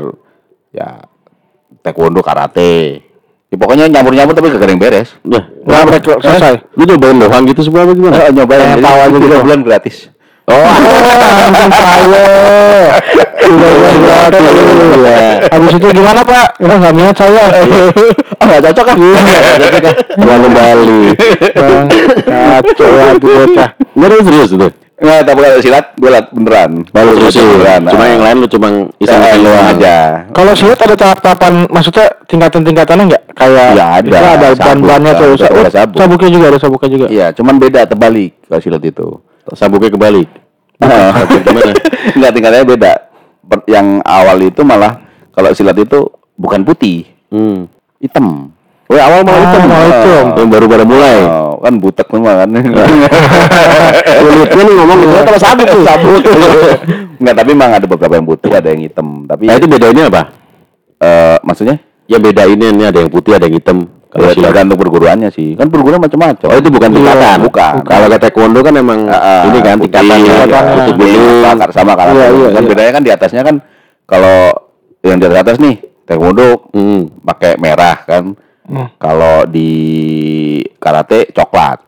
ya 0.68 1.00
taekwondo, 1.80 2.20
karate. 2.20 3.00
Ya, 3.54 3.56
pokoknya 3.56 3.86
nyampur-nyampur 3.86 4.34
tapi 4.34 4.50
gak 4.50 4.58
ada 4.58 4.66
yang 4.66 4.82
beres. 4.82 5.14
Nah, 5.22 5.46
Nah, 5.62 5.86
mereka 5.86 6.18
selesai. 6.18 6.74
lu 6.74 6.82
nyobain 6.84 7.14
doang 7.16 7.42
gitu 7.46 7.60
semua 7.62 7.86
apa 7.86 7.94
gimana? 7.94 8.14
Eh, 8.18 8.30
nyobain 8.34 8.66
Eh, 8.66 8.82
tahu 8.82 8.98
aja 8.98 9.14
gitu. 9.14 9.36
bulan 9.38 9.60
gratis. 9.62 9.96
Oh, 10.44 10.58
Langsung 10.58 11.70
saya. 11.70 12.26
Udah 13.46 13.70
udah 14.26 14.40
Iya. 14.98 15.18
Habis 15.48 15.70
itu 15.72 15.86
gimana 15.88 16.20
Pak? 16.20 16.46
Wah 16.58 16.76
nggak 16.82 16.92
minat 16.92 17.14
saya. 17.14 17.44
Ah, 18.42 18.44
nggak 18.50 18.62
cocok 18.66 18.84
kan? 18.84 18.96
Pulang 20.18 20.40
kembali. 20.42 21.00
Bang, 21.54 21.86
Kacau 22.60 22.90
lagi 22.90 23.18
bocah. 23.22 23.68
Nggak 23.94 24.08
ada 24.10 24.16
serius 24.20 24.50
itu. 24.50 24.68
Nggak, 24.94 25.20
tapi 25.26 25.38
kalau 25.42 25.58
silat 25.58 25.86
gue 25.98 26.06
lat 26.06 26.26
beneran. 26.30 26.70
Baru 26.88 27.10
serius 27.18 27.34
beneran. 27.34 27.82
Cuma 27.84 28.04
yang 28.06 28.22
lain 28.22 28.36
lu 28.38 28.46
cuma 28.46 28.68
iseng 28.96 29.20
Iseng 29.20 29.42
doang 29.42 29.66
aja. 29.74 29.96
Kalau 30.30 30.52
silat 30.54 30.78
ada 30.78 30.94
tahap-tahapan, 30.94 31.52
maksudnya 31.66 32.06
tingkatan-tingkatannya 32.24 33.04
nggak? 33.10 33.22
Kayak 33.34 33.68
Ya, 33.74 33.86
ada. 33.92 34.06
misalnya 34.06 34.32
ada 34.32 34.48
Sabuk, 34.48 34.62
ban-bannya 34.62 35.12
tuh. 35.12 35.30
sabuk, 35.34 35.50
ada 35.50 35.58
oh, 35.60 35.74
sabuk. 35.74 35.96
sabuknya 35.98 36.30
juga 36.30 36.46
ada 36.46 36.58
sabuknya 36.58 36.88
juga. 36.88 37.06
Iya, 37.10 37.26
cuman 37.34 37.54
beda 37.58 37.80
terbalik 37.84 38.32
kalau 38.46 38.62
silat 38.62 38.84
itu. 38.84 39.06
Sabuknya 39.50 39.90
kebalik. 39.90 40.28
Sabuk 40.78 41.40
gimana? 41.42 41.72
Enggak 42.16 42.30
tingkatannya 42.32 42.66
beda. 42.68 42.92
Yang 43.66 43.86
awal 44.00 44.36
itu 44.40 44.60
malah 44.62 44.92
kalau 45.30 45.50
silat 45.50 45.74
itu 45.76 46.06
bukan 46.34 46.62
putih, 46.62 47.02
Hmm. 47.28 47.66
hitam. 47.98 48.53
Oh, 48.84 49.00
awal 49.00 49.24
malah 49.24 49.40
hitam. 49.42 49.62
malah 49.64 49.88
hitam. 49.88 50.24
Yang 50.36 50.48
baru 50.52 50.64
pada 50.68 50.84
mulai. 50.84 51.18
Oh, 51.24 51.56
kan 51.58 51.74
butek 51.80 52.06
semua 52.06 52.32
kan. 52.44 52.48
Kulitnya 54.20 54.62
nih 54.62 54.74
ngomong 54.76 54.98
gitu 55.00 55.14
kalau 55.24 55.40
sabuk 55.40 55.66
tuh. 55.66 55.82
Sabut. 55.82 56.22
Enggak, 57.20 57.34
tapi 57.40 57.50
memang 57.52 57.70
ada 57.74 57.86
beberapa 57.86 58.14
yang 58.14 58.26
putih, 58.26 58.52
ada 58.52 58.68
yang 58.68 58.82
hitam. 58.84 59.24
Tapi 59.24 59.42
Nah, 59.48 59.54
itu 59.56 59.66
bedainnya 59.66 60.04
apa? 60.08 60.22
eh, 61.00 61.36
maksudnya 61.42 61.76
Ya 62.04 62.20
bedainnya 62.20 62.68
ini 62.68 62.84
ada 62.84 63.00
yang 63.00 63.08
putih, 63.08 63.32
ada 63.32 63.48
yang 63.48 63.56
hitam. 63.56 63.88
Kalau 64.12 64.30
ya, 64.30 64.46
tergantung 64.46 64.76
perguruannya 64.76 65.32
sih. 65.32 65.56
Kan 65.56 65.72
perguruan 65.72 65.98
macam-macam. 65.98 66.46
Oh, 66.46 66.54
itu 66.54 66.68
bukan 66.68 66.92
tingkatan. 66.92 67.38
bukan. 67.42 67.74
Kalau 67.82 68.06
kayak 68.06 68.22
taekwondo 68.22 68.60
kan 68.60 68.74
emang 68.76 69.00
Ah, 69.08 69.16
ah, 69.16 69.42
ini 69.48 69.58
kan 69.58 69.74
putih, 69.74 69.90
tingkatannya. 69.90 70.28
tingkatannya. 70.38 70.74
Putih 70.76 70.94
putih, 70.94 71.16
gunung. 71.16 71.42
sama, 71.42 71.64
sama 71.72 71.92
karate. 71.96 72.14
Iya, 72.14 72.26
iya, 72.30 72.48
kan 72.52 72.62
iya. 72.62 72.68
bedanya 72.68 72.92
kan 72.92 73.02
di 73.02 73.10
atasnya 73.10 73.42
kan 73.42 73.56
kalau 74.04 74.38
yang 75.02 75.16
di 75.16 75.26
atas 75.26 75.56
nih 75.58 75.74
taekwondo 76.04 76.46
Hmm. 76.70 77.00
pakai 77.24 77.56
merah 77.56 77.96
kan. 78.04 78.36
Hmm. 78.64 78.88
Kalau 78.96 79.44
di 79.44 79.70
karate 80.76 81.28
coklat. 81.30 81.78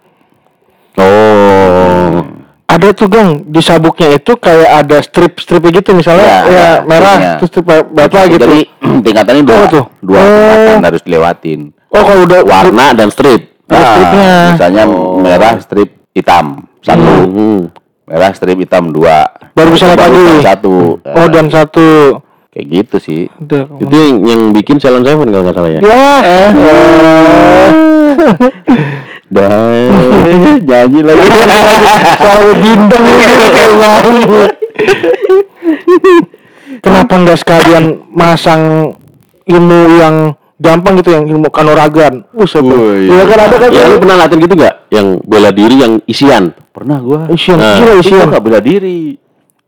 Oh. 0.96 2.24
Ada 2.66 2.92
tuh 2.92 3.06
gang 3.06 3.46
di 3.46 3.60
sabuknya 3.60 4.18
itu 4.18 4.34
kayak 4.34 4.84
ada 4.84 4.98
strip-stripnya 4.98 5.70
gitu 5.76 5.94
misalnya 5.94 6.26
Ya, 6.26 6.38
ya, 6.44 6.70
merah 6.82 7.14
stripnya. 7.14 7.32
terus 7.38 7.50
strip 7.50 7.66
bapak 7.88 8.22
gitu. 8.26 8.42
Jadi 8.42 8.60
tingkatannya 9.06 9.42
dua, 9.42 9.56
Oh, 9.56 9.66
tuh. 9.70 9.84
dua 10.02 10.18
Oh. 10.18 10.26
tingkatan 10.26 10.82
harus 10.84 11.02
dilewatin. 11.02 11.60
oh 11.88 12.02
kalau 12.02 12.22
udah 12.22 12.40
Warna 12.42 12.86
dan 12.92 13.08
strip. 13.08 13.40
Ada 13.66 13.80
stripnya. 13.86 14.30
misalnya 14.52 14.82
Oh. 14.84 15.16
merah 15.16 15.54
strip 15.56 15.88
hitam 16.12 16.44
satu, 16.80 17.12
Hmm. 17.24 17.60
merah 18.04 18.30
strip 18.30 18.56
hitam 18.56 18.84
dua, 18.90 19.26
Baru 19.52 19.72
bisa 19.72 19.86
lagi. 19.88 20.42
satu. 20.42 20.74
Oh 21.02 21.26
dan 21.28 21.46
satu. 21.46 22.18
Kayak 22.56 22.72
gitu 22.72 22.96
sih. 23.04 23.20
Udah. 23.36 23.68
Itu 23.68 23.92
yang, 23.92 24.24
yang 24.24 24.40
bikin 24.56 24.80
Salon 24.80 25.04
Seven 25.04 25.28
kalau 25.28 25.44
nggak 25.44 25.56
salah 25.60 25.70
ya. 25.76 25.80
Ya. 25.84 26.16
Dan 29.36 29.92
Nyanyi 30.64 31.00
lagi. 31.04 31.20
Selalu 32.16 32.50
bintang. 32.64 33.04
Kenapa 36.80 37.12
nggak 37.12 37.38
sekalian 37.44 38.08
masang 38.08 38.96
ilmu 39.44 39.80
yang 40.00 40.32
gampang 40.56 40.96
gitu 41.04 41.12
yang 41.12 41.28
ilmu 41.28 41.52
kanuragan? 41.52 42.24
Buset. 42.32 42.64
Oh, 42.64 42.96
iya. 42.96 43.20
Iya 43.20 43.22
kan 43.28 43.38
ada 43.52 43.56
kan? 43.60 43.68
ya 43.68 43.84
lu 43.84 44.00
pernah 44.00 44.16
latihan 44.16 44.40
gitu 44.48 44.56
nggak? 44.56 44.74
Yang 44.96 45.06
bela 45.28 45.52
diri 45.52 45.76
yang 45.76 46.00
isian. 46.08 46.56
Pernah 46.72 47.04
gua. 47.04 47.28
Isian, 47.28 47.60
Nah, 47.60 47.84
gila 47.84 47.92
Tapi 47.92 48.00
isian. 48.00 48.16
gua 48.16 48.32
nggak 48.32 48.44
bela 48.48 48.60
diri. 48.64 49.12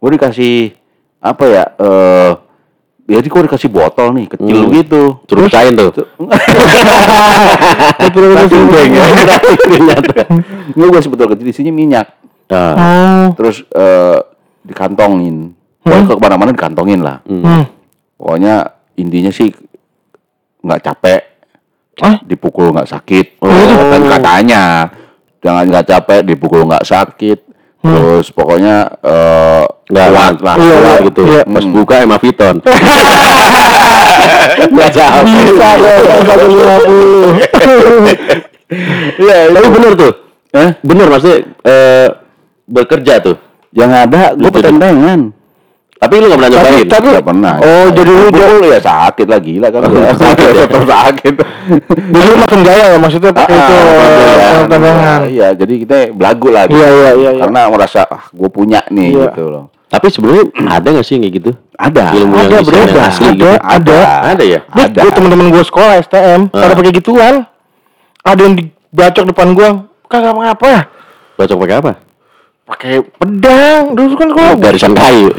Gua 0.00 0.08
dikasih 0.08 0.72
apa 1.20 1.44
ya? 1.44 1.68
Eh 1.76 2.47
jadi 3.08 3.26
gua 3.26 3.42
dikasih 3.42 3.72
botol 3.72 4.12
nih 4.12 4.28
kecil 4.28 4.58
Hmm. 4.62 4.72
gitu. 4.76 5.02
Terus 5.24 5.48
cain 5.48 5.72
tuh. 5.72 5.88
Tapi 7.98 8.56
beng 8.68 8.92
ya. 8.92 9.06
Ternyata. 9.64 10.12
Nggak 10.76 10.88
gua 10.88 11.00
sebetulnya 11.00 11.30
kecil 11.32 11.48
isinya 11.48 11.72
minyak. 11.72 12.06
Nah, 12.48 12.74
Oh. 12.76 13.26
Terus 13.34 13.64
eh 13.70 14.18
dikantongin. 14.62 15.52
Pokoknya 15.80 16.04
ke 16.04 16.12
ke 16.12 16.20
mana-mana 16.20 16.50
dikantongin 16.52 17.00
lah. 17.00 17.24
Hmm. 17.24 17.64
Pokoknya 18.16 18.68
intinya 18.94 19.32
sih 19.32 19.48
nggak 20.58 20.82
capek, 20.82 21.20
Ah? 21.98 22.20
dipukul 22.20 22.72
nggak 22.72 22.88
sakit. 22.88 23.40
Oh. 23.40 23.48
Kan 23.88 24.02
katanya 24.04 24.62
jangan 25.40 25.64
nggak 25.64 25.86
capek, 25.86 26.20
dipukul 26.24 26.66
nggak 26.66 26.84
sakit. 26.84 27.47
Terus 27.78 28.26
pokoknya 28.34 28.76
eh 29.00 29.64
nggak 29.88 30.06
kuat 30.10 30.36
lah, 30.42 30.54
Iya, 30.58 30.74
kuat 30.76 30.98
iya, 30.98 31.06
gitu. 31.06 31.20
iya. 31.24 31.42
pas 31.46 31.64
Hmm. 31.64 31.72
buka 31.72 31.94
emang 32.02 32.20
Viton. 32.20 32.56
Nggak 34.68 34.90
capek. 34.90 35.22
Bisa 35.24 35.68
puluh. 36.84 37.30
Iya, 39.16 39.38
tapi 39.54 39.68
bener 39.72 39.92
tuh. 39.96 40.12
Eh? 40.50 40.70
Bener 40.82 41.06
maksudnya 41.08 41.38
eh, 41.62 42.08
bekerja 42.66 43.14
tuh. 43.22 43.36
Yang 43.70 43.90
ada 43.94 44.22
gue 44.34 44.50
petendengan. 44.50 45.20
Tapi 45.98 46.14
lu 46.14 46.24
nggak 46.24 46.38
pernah 46.38 46.52
Tapi, 46.52 46.62
nyobain. 46.62 46.86
tapi, 46.86 47.06
Nggak 47.10 47.26
pernah. 47.26 47.52
Oh, 47.58 47.86
jadi 47.90 48.10
lu 48.12 48.26
Pukul 48.30 48.58
ya 48.64 48.78
sakit 48.78 49.26
lah 49.26 49.40
gila 49.40 49.66
kan. 49.68 49.80
sakit 50.22 50.46
tetap 50.54 50.82
sakit. 50.86 51.34
jadi 51.90 52.24
lu 52.24 52.36
makin 52.38 52.60
gaya 52.62 52.84
ya 52.88 52.98
maksudnya 52.98 53.30
pakai 53.32 53.56
itu 53.56 53.74
Ah, 54.38 54.62
tendangan. 54.64 55.20
Iya, 55.26 55.48
jadi 55.54 55.74
kita 55.76 55.96
belagu 56.14 56.48
lah. 56.48 56.64
gitu. 56.64 56.78
Iya, 56.78 56.88
iya, 56.88 57.10
iya, 57.12 57.30
iya. 57.34 57.40
Karena 57.42 57.60
merasa 57.66 58.00
ah, 58.04 58.22
gue 58.28 58.48
punya 58.48 58.80
nih 58.86 59.10
Iya. 59.10 59.26
gitu 59.28 59.44
loh. 59.44 59.64
Tapi 59.88 60.06
sebenarnya 60.06 60.44
ada 60.68 60.86
nggak 60.86 61.02
sih 61.02 61.16
yang 61.16 61.24
kayak 61.24 61.34
gitu? 61.34 61.50
Ada. 61.74 62.04
Ilmu 62.12 62.34
Ada, 62.36 62.44
yang 62.52 62.62
bro, 62.62 62.76
ada, 62.78 63.00
asli 63.04 63.24
ada, 63.24 63.34
gitu. 63.34 63.48
ada. 63.58 63.98
Ada 64.28 64.44
ya? 64.44 64.60
Ada. 64.68 65.00
Gue 65.00 65.10
temen-temen 65.10 65.46
gue 65.48 65.64
sekolah 65.64 65.94
STM 65.98 66.40
pada 66.48 66.72
pakai 66.74 66.92
gituan. 66.92 67.34
Ada 68.20 68.40
yang 68.40 68.54
dibacok 68.54 69.24
depan 69.26 69.48
gua, 69.50 69.68
kagak 70.04 70.30
apa 70.36 70.66
ya? 70.68 70.80
Bacok 71.34 71.56
pakai 71.58 71.76
apa? 71.76 71.92
Pakai 72.68 73.00
pedang. 73.00 73.96
Dulu 73.96 74.12
kan 74.12 74.28
kayu. 74.92 75.32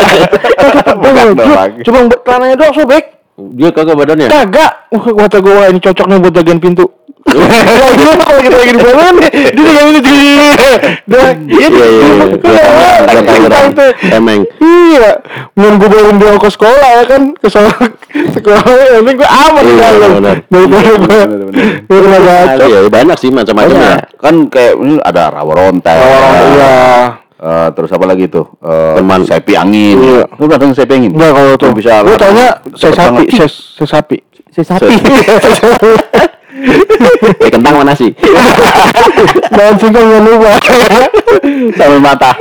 Bukan 1.04 1.26
dong 1.36 1.52
lagi. 1.52 1.80
Cuma 1.84 2.08
buat 2.08 2.20
celananya 2.24 2.56
doang 2.56 2.72
sobek. 2.72 3.04
Dia 3.36 3.68
kagak 3.68 3.96
badannya. 4.00 4.32
Kagak. 4.32 4.72
Wah, 4.88 5.28
kata 5.28 5.38
gua 5.44 5.52
wah, 5.60 5.66
ini 5.68 5.76
cocok 5.76 6.06
nih 6.08 6.18
buat 6.24 6.34
bagian 6.40 6.56
pintu. 6.56 6.88
Wah, 7.26 7.90
gimana 7.92 8.22
kalau 8.22 8.40
kita 8.40 8.56
lagi 8.56 8.72
di 8.72 8.80
bangun 8.80 9.14
dia 9.18 9.30
pegang 9.50 9.88
ini 9.90 10.00
gini. 10.00 10.48
Dah, 11.06 11.28
Iya 11.34 11.66
gitu. 11.66 11.82
iya 11.82 11.86
iya. 11.90 12.24
Tahu. 13.50 13.66
Itu. 13.66 13.86
Emeng. 14.14 14.40
Iya, 14.62 15.10
nunggu 15.58 15.84
bawain 15.90 16.16
dia 16.22 16.38
ke 16.38 16.48
sekolah 16.48 16.88
ya 16.88 17.04
kan, 17.10 17.22
ke 17.34 17.48
sekolah, 17.50 17.74
sekolah, 18.30 18.62
ini 19.02 19.10
gue 19.12 19.28
aman 19.28 19.62
di 19.62 19.72
Iya, 19.74 19.88
dalam. 19.90 20.10
Daripada 20.46 20.90
gue, 20.96 21.20
gue. 21.90 22.66
Iya, 22.70 22.80
banyak 22.88 23.16
sih 23.18 23.30
macam-macam 23.34 23.76
ya. 23.76 23.96
Kan 24.16 24.34
kayak 24.46 24.74
ini 24.78 24.94
ada 25.02 25.22
rawa 25.34 25.52
rontai. 25.52 25.98
Oh, 25.98 26.32
iya. 26.54 26.74
Eh, 27.36 27.68
terus 27.76 27.92
apa 27.92 28.04
lagi 28.08 28.32
tuh? 28.32 28.48
Eh, 28.64 28.96
Teman. 28.96 29.20
sepi 29.28 29.52
angin. 29.58 29.98
Iya. 30.00 30.24
Lu 30.40 30.44
dengar 30.48 30.72
sepi 30.72 30.92
angin? 30.96 31.10
Enggak 31.12 31.30
kalau 31.36 31.52
tuh. 31.60 31.68
Lu 31.68 31.74
bisa 31.76 31.92
Gue 32.00 32.16
taunya 32.16 32.48
saya 32.72 32.92
cepet 32.96 32.96
sapi, 32.96 33.24
banget. 33.28 33.50
Eh, 37.36 37.50
kentang 37.50 37.74
mana 37.76 37.92
sih? 37.92 38.10
Dan 39.50 39.76
singkong 39.76 40.08
yang 40.08 40.24
lupa. 40.24 40.56
Sambil 41.76 42.00
mata. 42.00 42.32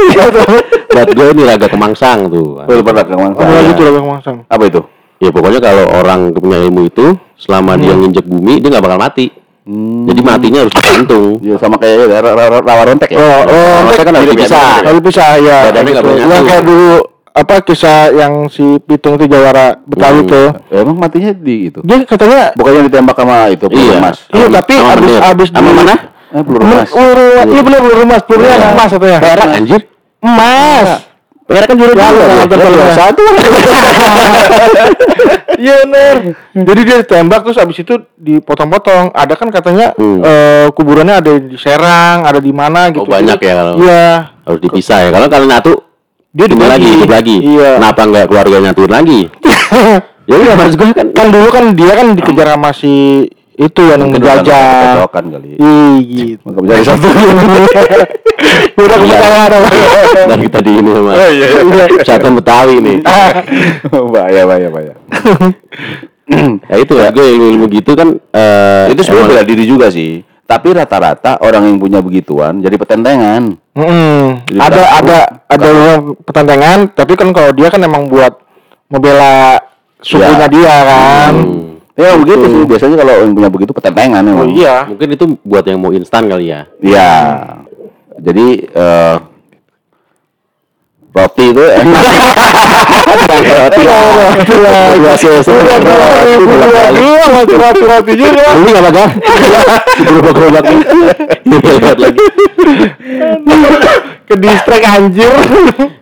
Buat 0.90 1.10
gue 1.12 1.28
ini 1.34 1.44
raga 1.44 1.68
kemangsang 1.68 2.28
tuh. 2.28 2.62
Lu 2.62 2.82
pernah 2.82 3.04
ke 3.04 3.14
Mangsa? 3.14 3.42
Apa 3.42 3.52
lagi 3.52 3.72
tuh 3.74 3.84
lagi 3.86 4.00
masang? 4.02 4.38
Apa 4.48 4.64
itu? 4.66 4.82
Ya 5.16 5.30
pokoknya 5.32 5.60
kalau 5.60 5.86
orang 5.94 6.20
punya 6.34 6.60
ilmu 6.60 6.82
itu 6.86 7.06
selama 7.36 7.76
dia 7.76 7.92
nginjek 7.92 8.24
bumi 8.24 8.60
dia 8.60 8.70
nggak 8.70 8.84
bakal 8.84 9.00
mati. 9.00 9.32
Jadi 10.06 10.22
matinya 10.22 10.60
harus 10.62 10.72
digantung. 10.72 11.42
Ya 11.42 11.56
sama 11.58 11.76
kayak 11.76 12.06
ra- 12.06 12.22
ra- 12.22 12.36
ra- 12.38 12.62
rawa 12.62 12.84
rontek 12.86 13.10
ya. 13.10 13.18
Oh, 13.18 13.42
oh, 13.50 13.78
Rontek 13.90 14.06
kan 14.06 14.14
harus 14.14 14.30
bisa. 14.30 14.38
dipisah. 14.38 14.70
Lalu 14.86 15.00
bisa 15.02 15.26
ya. 15.42 15.58
Badannya 15.68 15.92
nggak 15.92 16.06
boleh 16.06 16.20
Yang 16.20 16.30
nyatu. 16.30 16.46
kayak 16.46 16.64
dulu 16.64 16.92
apa 17.36 17.60
kisah 17.60 18.16
yang 18.16 18.48
si 18.48 18.64
Pitung 18.80 19.20
itu 19.20 19.28
Jawara 19.28 19.76
Betawi 19.78 20.24
Hmm. 20.24 20.32
tuh. 20.32 20.48
Ya, 20.66 20.80
Emang 20.80 20.96
matinya 20.96 21.32
di 21.32 21.68
itu. 21.68 21.84
Dia 21.84 22.00
katanya 22.02 22.56
Bukannya 22.56 22.88
ditembak 22.88 23.12
sama 23.14 23.52
itu 23.52 23.68
peluru 23.68 23.86
Iya. 23.86 24.00
emas. 24.00 24.18
iya 24.30 24.48
tapi 24.50 24.74
sama 24.74 24.88
abis 24.90 25.04
bener. 25.04 25.22
abis 25.22 25.48
Sama 25.50 25.60
di- 25.62 25.76
mana? 25.76 25.96
Eh, 26.26 26.42
peluru 26.42 26.62
Peluru- 26.62 26.72
emas. 26.74 26.90
peluru- 26.90 27.36
Iya 27.46 27.62
benar 27.62 27.80
peluru 27.82 28.02
emas, 28.02 28.22
pelurunya 28.24 28.56
Iya. 28.56 28.68
emas 28.72 28.90
katanya. 28.90 29.20
Perak 29.20 29.48
anjir. 29.54 29.82
Emas. 30.18 30.88
Perak 31.46 31.66
kan 31.68 31.76
Ya, 31.78 31.86
ya, 31.86 32.10
betul, 32.42 32.58
betul. 32.58 32.90
Satu. 32.96 33.24
Iya 35.56 35.76
benar. 35.84 36.16
Jadi 36.54 36.82
dia 36.84 36.96
ditembak 37.00 37.40
terus 37.44 37.58
abis 37.58 37.78
itu 37.78 37.94
dipotong-potong. 38.18 39.12
Ada 39.12 39.34
kan 39.36 39.48
katanya 39.50 39.92
Hmm. 39.94 40.20
eh, 40.20 40.68
kuburannya 40.72 41.16
ada 41.16 41.32
di 41.34 41.56
Serang, 41.56 42.24
ada 42.24 42.40
di 42.40 42.50
mana 42.50 42.90
gitu. 42.90 43.04
Oh, 43.04 43.08
banyak 43.08 43.38
ya 43.38 43.54
kalau- 43.56 43.78
Iya. 43.78 44.08
Harus 44.42 44.60
dipisah 44.62 44.98
ya. 45.00 45.10
Kalau 45.12 45.28
kalian 45.28 45.50
nyatu 45.50 45.74
Dia 46.36 46.46
hidup 46.46 46.60
lagi, 46.62 46.88
hidup 46.92 47.08
lagi. 47.10 47.36
Iya. 47.40 47.70
Kenapa 47.80 48.02
nggak 48.04 48.26
keluarga 48.28 48.56
nyatuin 48.62 48.92
lagi? 48.92 49.22
ya 50.30 50.36
udah 50.36 50.56
maksud 50.58 50.76
gue 50.76 50.88
kan 50.92 51.08
kan 51.14 51.28
dulu 51.32 51.48
kan 51.48 51.66
dia 51.72 51.94
kan 51.96 52.08
dikejar 52.12 52.48
sama 52.52 52.70
si 52.74 53.24
itu 53.56 53.82
yang 53.88 54.04
Mungkin 54.04 54.20
menjajah. 54.20 55.00
kecocokan 55.00 55.24
kali. 55.32 55.50
Ih, 55.56 55.96
gitu. 56.04 56.44
Nggak 56.52 56.78
bisa 56.84 56.92
disatu. 57.00 57.08
Udah 58.76 58.98
kepercayaan 59.00 59.52
apa? 59.54 59.70
dan 60.28 60.40
kita 60.46 60.60
di 60.60 60.72
ini 60.76 60.90
sama 60.92 61.10
Oh, 61.16 61.30
iya, 61.32 61.46
iya. 61.48 62.04
Satu 62.04 62.28
Betawi 62.36 62.76
nih. 62.84 62.98
bahaya, 64.12 64.42
bahaya, 64.44 64.68
bahaya. 64.68 64.94
Ya 66.68 66.76
itu 66.76 66.94
ya, 67.00 67.08
gue 67.14 67.26
ilmu-ilmu 67.32 67.66
gitu 67.72 67.92
kan 67.94 68.12
eh, 68.34 68.92
itu 68.92 69.02
sebenarnya 69.08 69.30
bela 69.32 69.44
diri 69.48 69.64
juga 69.64 69.88
sih. 69.88 70.20
Tapi 70.46 70.78
rata-rata 70.78 71.42
orang 71.42 71.66
yang 71.66 71.78
punya 71.82 72.00
begituan 72.00 72.62
jadi 72.62 72.78
petendengan. 72.78 73.58
Mm-mm. 73.74 74.46
Jadi 74.46 74.62
Ada 74.62 74.82
ada 75.02 75.18
ada 75.50 75.70
pertandingan, 76.22 76.94
tapi 76.94 77.18
kan 77.18 77.34
kalau 77.34 77.50
dia 77.50 77.68
kan 77.68 77.82
emang 77.82 78.06
buat 78.06 78.38
membela 78.86 79.58
sukunya 79.98 80.46
Iya. 80.46 80.54
dia 80.54 80.76
kan. 80.86 81.34
Hmm. 81.34 81.66
Ya 81.98 82.14
begitu 82.14 82.46
sih. 82.46 82.62
Biasanya 82.64 82.96
kalau 83.00 83.14
yang 83.26 83.34
punya 83.34 83.50
begitu 83.50 83.72
petendengan 83.74 84.22
Oh 84.22 84.46
memang. 84.46 84.48
iya. 84.54 84.86
Mungkin 84.86 85.08
itu 85.12 85.26
buat 85.42 85.66
yang 85.66 85.82
mau 85.82 85.90
instan 85.90 86.30
kali 86.30 86.54
ya. 86.54 86.70
Iya. 86.78 87.12
Jadi 88.22 88.48
eh 88.70 89.16
roti 91.16 91.46
itu 91.56 91.64
enak. 91.64 92.04
roti 97.56 97.82
Roti 97.88 98.14
juga. 98.20 98.44
Ini 98.52 98.70
nggak 98.70 98.86
bakal. 98.92 99.08
Gerobak-gerobak. 100.04 100.64
Lihat 101.48 101.98
lagi. 102.04 102.26
Ke 104.28 104.36
distrik 104.36 104.84
anjir. 104.84 105.32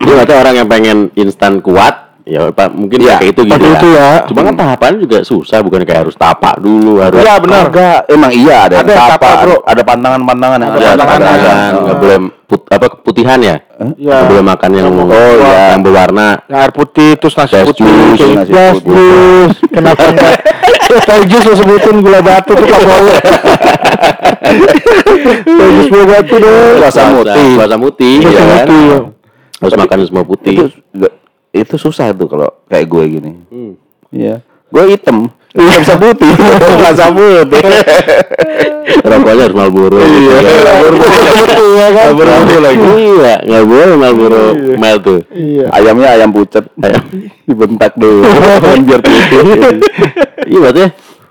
Nggak 0.02 0.26
tahu 0.26 0.38
orang 0.42 0.54
yang 0.58 0.68
pengen 0.68 0.98
instan 1.14 1.62
kuat. 1.62 2.03
Ya, 2.24 2.48
Pak, 2.48 2.72
mungkin 2.72 3.04
ya, 3.04 3.20
kayak 3.20 3.36
itu 3.36 3.42
gitu 3.44 3.60
ya. 3.68 3.76
itu 3.76 3.88
ya. 3.92 4.10
Cuma 4.24 4.40
kan 4.48 4.56
tahapan 4.56 4.96
juga 4.96 5.20
susah, 5.20 5.60
bukan 5.60 5.84
kayak 5.84 6.08
harus 6.08 6.16
tapak 6.16 6.56
dulu, 6.56 6.96
harus 6.96 7.20
Iya 7.20 7.36
benar. 7.36 7.68
Enggak, 7.68 7.98
emang 8.08 8.32
iya 8.32 8.56
ada, 8.64 8.80
Ada 8.80 8.88
yang 8.88 8.96
tapa, 8.96 9.12
tapa, 9.20 9.30
bro. 9.44 9.56
ada 9.60 9.82
pantangan-pantangan 9.84 10.58
Ada 10.64 10.72
ada, 10.72 11.04
pantangan, 11.04 11.20
ada, 11.20 11.28
ada. 11.36 11.52
Kan, 11.52 11.72
nggak 11.84 11.96
boleh 12.00 12.18
put, 12.48 12.60
apa 12.72 12.86
keputihan 12.96 13.38
ya? 13.44 13.56
Iya. 14.00 14.16
Nggak 14.16 14.28
boleh 14.32 14.44
makan 14.56 14.70
yang 14.72 14.86
Oh, 14.88 15.04
iya. 15.12 15.76
yang 15.76 15.82
berwarna. 15.84 16.28
Air 16.48 16.72
putih 16.72 17.10
terus 17.20 17.34
nasi 17.36 17.60
putih, 17.60 17.92
jus, 18.16 18.30
nasi 18.32 18.52
putih. 18.56 18.88
jus. 18.88 19.52
Kenapa 19.68 20.02
enggak? 20.08 20.34
Teh 20.84 21.20
jus 21.28 21.44
lo 21.44 21.54
sebutin 21.60 21.96
gula 22.00 22.20
batu 22.24 22.52
tuh 22.56 22.64
Bowo. 22.64 23.12
Teh 25.44 25.68
jus 25.76 25.86
gula 25.92 26.04
batu 26.08 26.34
dong. 26.40 26.72
Puasa 26.80 27.02
putih. 27.76 28.16
Puasa 28.24 28.36
ya 28.40 28.64
ya. 28.64 28.98
Harus 29.60 29.74
makan 29.76 29.98
semua 30.08 30.24
putih. 30.24 30.72
Itu, 31.54 31.78
susah 31.78 32.10
tuh 32.10 32.26
kalau 32.26 32.50
kayak 32.66 32.86
gue 32.86 33.04
gini. 33.08 33.32
Hmm. 33.46 33.72
Iya. 34.10 34.42
Gue 34.68 34.90
hitam. 34.90 35.30
Nggak 35.54 35.80
bisa 35.80 35.94
putih. 35.94 36.30
Nggak 36.34 36.92
bisa 36.98 37.06
putih. 37.08 37.62
Rokoknya 39.04 39.42
harus 39.44 39.54
Marlboro. 39.54 39.98
Iya. 39.98 40.36
Iya 41.54 41.86
kan? 41.88 42.04
Marlboro 42.10 42.32
lagi. 42.58 42.84
Iya, 42.98 43.34
nggak 43.40 43.64
boleh 43.64 43.94
Marlboro 43.94 44.42
mel 44.76 44.96
tuh. 44.98 45.20
Iya. 45.30 45.66
Ayamnya 45.70 46.08
ayam 46.12 46.30
pucet. 46.30 46.64
Ayam 46.78 47.02
dibentak 47.48 47.94
dulu. 47.94 48.26
Kan 48.58 48.80
biar 48.82 49.00
putih. 49.00 49.40
Iya 50.44 50.58
berarti 50.60 50.82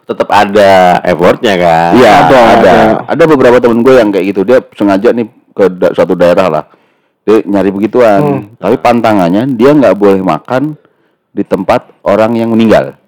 tetap 0.03 0.30
ada 0.30 0.72
effortnya 1.01 1.53
kan. 1.56 1.92
Iya 1.96 2.12
Ada, 2.22 2.39
ada, 2.39 2.72
ada. 2.72 2.74
ada. 3.12 3.24
beberapa 3.25 3.58
temen 3.60 3.80
gue 3.82 3.94
yang 3.94 4.10
kayak 4.10 4.25
gitu. 4.32 4.42
Dia 4.44 4.63
sengaja 4.72 5.12
nih 5.12 5.25
ke 5.51 5.65
da- 5.70 5.92
suatu 5.92 6.15
daerah 6.15 6.48
lah. 6.50 6.63
Dia 7.24 7.39
nyari 7.42 7.72
begituan. 7.72 8.51
Tapi 8.56 8.75
pantangannya 8.77 9.48
dia 9.50 9.72
nggak 9.72 9.96
boleh 9.96 10.20
makan 10.20 10.75
di 11.32 11.42
tempat 11.42 11.88
orang 12.03 12.36
yang 12.36 12.51
meninggal. 12.51 13.00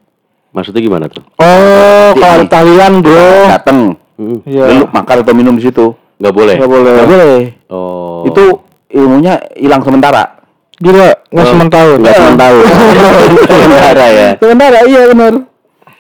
Maksudnya 0.49 0.79
gimana 0.79 1.05
tuh? 1.05 1.19
Oh, 1.35 2.15
kalau 2.15 2.47
tahlilan 2.47 3.03
bro. 3.03 3.51
Dateng, 3.51 3.79
Hmm, 4.15 4.39
Iya. 4.47 4.79
lu 4.79 4.87
makan 4.87 5.15
atau 5.19 5.35
minum 5.35 5.51
di 5.51 5.67
situ. 5.67 5.91
Nggak 6.15 6.31
boleh. 6.31 6.55
Nggak 6.55 6.71
boleh. 6.71 6.91
Nggak 6.95 7.09
boleh. 7.11 7.35
Oh. 7.67 8.23
Itu 8.23 8.43
ilmunya 8.89 9.35
hilang 9.53 9.83
sementara. 9.83 10.39
Gila, 10.75 11.11
nggak 11.27 11.43
Oh, 11.43 11.51
sementara. 11.51 11.91
nggak 11.99 12.15
sementara. 12.15 12.59
Sementara 13.51 14.05
ya. 14.07 14.29
Sementara, 14.39 14.77
iya 14.87 15.01
benar. 15.11 15.33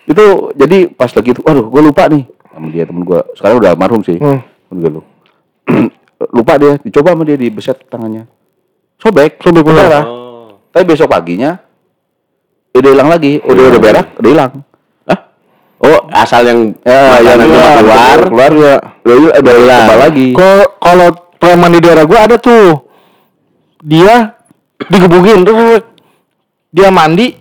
Itu 0.05 0.23
jadi 0.55 0.87
pas 0.87 1.11
lagi 1.11 1.29
itu, 1.31 1.41
aduh 1.43 1.65
gue 1.65 1.81
lupa 1.81 2.07
nih 2.07 2.23
sama 2.47 2.67
dia 2.71 2.87
temen 2.87 3.03
gue. 3.03 3.19
Sekarang 3.35 3.59
udah 3.59 3.69
almarhum 3.75 3.99
sih. 3.99 4.15
Hmm. 4.15 4.39
Temen 4.69 4.79
gue 4.79 4.91
lu. 4.95 5.01
lupa 6.31 6.55
dia, 6.55 6.77
dicoba 6.77 7.11
sama 7.11 7.23
dia 7.23 7.35
dibeset 7.35 7.77
tangannya. 7.85 8.23
Sobek, 8.97 9.39
Sobek 9.39 9.61
berdarah. 9.61 10.03
Oh. 10.03 10.47
Tapi 10.69 10.83
besok 10.85 11.07
paginya 11.07 11.59
udah 12.71 12.89
hilang 12.89 13.07
lagi, 13.07 13.39
udah 13.39 13.63
udah 13.69 13.79
berak, 13.79 14.07
udah 14.15 14.29
hilang. 14.29 14.51
Hah? 15.05 15.19
Oh, 15.77 15.99
asal 16.09 16.43
yang 16.43 16.59
Ya, 16.81 17.19
yang 17.21 17.39
keluar, 17.39 17.75
keluar, 17.79 18.17
keluar 18.25 18.51
ya, 18.53 18.75
udah 19.33 19.53
hilang. 19.53 19.85
lagi. 19.97 20.27
Kok 20.31 20.67
kalau 20.77 21.07
preman 21.35 21.71
di 21.71 21.79
daerah 21.79 22.03
gua 22.03 22.19
ada 22.23 22.35
tuh. 22.35 22.83
Dia 23.79 24.33
digebukin 24.81 25.43
terus 25.43 25.83
dia 26.67 26.91
mandi 26.91 27.31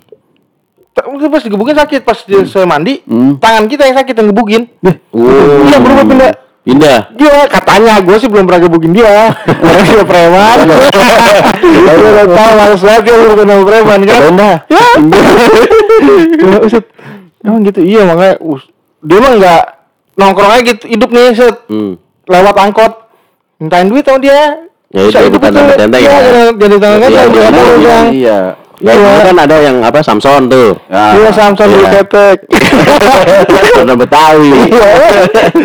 pas 0.94 1.42
digebukin 1.42 1.74
sakit 1.74 2.00
pas 2.00 2.14
dia 2.22 2.46
saya 2.46 2.62
mandi 2.62 3.02
Hmm. 3.02 3.34
tangan 3.36 3.66
kita 3.66 3.82
yang 3.82 3.96
sakit 3.98 4.14
yang 4.14 4.28
gebukin 4.30 4.62
Oh. 5.10 5.66
iya 5.66 5.82
berubah 5.82 6.04
pindah 6.06 6.30
Pindah. 6.64 7.12
dia 7.12 7.44
katanya 7.44 8.00
gue 8.00 8.16
sih 8.16 8.24
belum 8.24 8.44
pernah 8.44 8.62
gebukin 8.62 8.90
dia 8.90 9.36
karena 9.36 9.82
dia 9.84 10.00
preman 10.02 10.58
tapi 11.86 12.02
udah 12.02 12.26
tahu 12.26 12.52
banget 12.56 13.00
dia 13.00 13.14
belum 13.14 13.36
kenal 13.38 13.60
preman 13.62 14.00
kan 14.02 14.20
Pindah. 14.24 14.56
ya 14.66 14.84
Ya, 16.34 16.56
Ustaz. 16.66 16.84
emang 17.40 17.60
gitu 17.62 17.80
iya 17.80 18.02
makanya 18.02 18.40
us- 18.40 18.68
dia 18.98 19.18
mah 19.18 19.32
nggak 19.34 19.62
nongkrong 20.14 20.50
aja 20.50 20.62
gitu 20.64 20.84
hidup 20.86 21.10
nih 21.10 21.32
set 21.32 21.56
Hmm. 21.66 22.00
lewat 22.24 22.54
angkot 22.54 22.92
mintain 23.58 23.84
duit 23.84 24.02
sama 24.02 24.18
dia 24.18 24.64
Ya, 24.88 25.00
itu 25.04 25.26
itu. 25.26 25.36
tenteng-tenteng 25.36 26.00
Iya, 26.00 26.06
ya. 26.08 26.20
jadi 26.54 26.70
Iya, 26.70 26.78
tenteng 26.78 27.10
iya, 27.10 27.24
dia 27.26 27.42
iya, 27.42 27.58
yang 27.84 28.06
Iya. 28.08 28.38
Ya, 28.76 28.92
dulu 28.92 29.06
kan 29.22 29.36
ada 29.38 29.56
yang 29.60 29.76
apa 29.80 30.00
Samson 30.00 30.46
tuh. 30.46 30.74
Iya 30.88 31.30
Samson 31.30 31.68
Iya. 31.68 31.78
di 31.78 31.86
ketek. 31.94 32.38
Pernah 33.72 33.94
Betawi. 33.94 34.50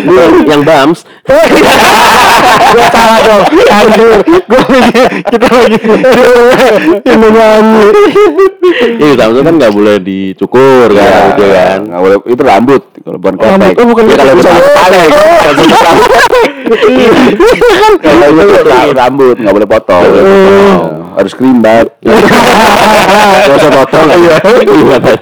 Lu 0.06 0.22
yang 0.46 0.62
Bams. 0.62 1.02
Gue 1.26 2.86
salah 2.88 3.18
dong. 3.20 3.44
Anjir. 3.68 4.10
Gue 4.46 4.62
kita 5.26 5.48
lagi 5.50 5.78
ini 7.04 7.28
nyanyi. 7.30 7.86
Iya, 9.00 9.14
Samson 9.18 9.44
kan 9.44 9.56
nggak 9.58 9.74
boleh 9.74 9.96
dicukur 9.98 10.88
kan, 10.90 11.02
Iya, 11.02 11.20
gitu 11.32 11.44
kan. 11.50 11.80
nggak 11.90 12.02
boleh 12.02 12.18
itu 12.26 12.44
rambut 12.44 12.82
kalau 13.00 13.18
bukan 13.18 13.34
Rambut, 13.36 13.58
ketek. 13.66 13.74
oh, 13.74 13.86
bukan 13.88 14.04
Ya 14.06 14.16
kalau 14.16 14.34
bisa 14.38 14.50
pakai. 14.54 15.06
Kalau 18.00 18.28
itu 18.30 18.62
ra- 18.64 18.94
rambut 18.96 19.36
nggak 19.36 19.54
boleh 19.56 19.68
potong. 19.68 20.04
Oh. 20.06 21.10
Harus 21.18 21.34
Gak 23.00 23.56
usah. 23.56 23.72
Iya. 24.16 24.36
Gimana? 24.64 25.14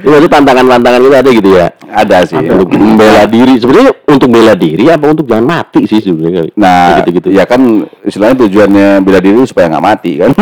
Iya, 0.00 0.16
itu 0.16 0.28
tantangan-tantangan 0.32 1.00
itu 1.04 1.12
ada 1.12 1.30
gitu 1.30 1.50
ya. 1.52 1.66
Ada 1.92 2.16
sih. 2.24 2.40
Untuk 2.40 2.72
membela 2.72 3.28
diri. 3.28 3.60
Sebenarnya 3.60 3.92
untuk 4.08 4.28
bela 4.32 4.54
diri 4.56 4.88
apa 4.88 5.04
untuk 5.12 5.28
jangan 5.28 5.44
mati 5.44 5.84
sih 5.84 6.00
sebenarnya. 6.00 6.48
Nah, 6.56 7.04
gitu-gitu. 7.04 7.28
ya 7.36 7.44
kan 7.44 7.60
istilahnya 8.00 8.36
tujuannya 8.48 8.88
bela 9.04 9.20
diri 9.20 9.44
supaya 9.44 9.68
nggak 9.68 9.84
mati 9.84 10.12
kan. 10.16 10.32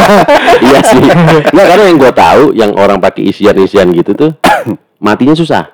iya 0.72 0.80
sih. 0.80 1.04
Nggak, 1.52 1.66
karena 1.68 1.84
yang 1.84 1.98
gua 2.00 2.12
tahu 2.16 2.42
yang 2.56 2.72
orang 2.80 2.96
pakai 2.96 3.28
isian-isian 3.28 3.92
gitu 3.92 4.16
tuh 4.16 4.30
matinya 5.04 5.36
susah. 5.36 5.68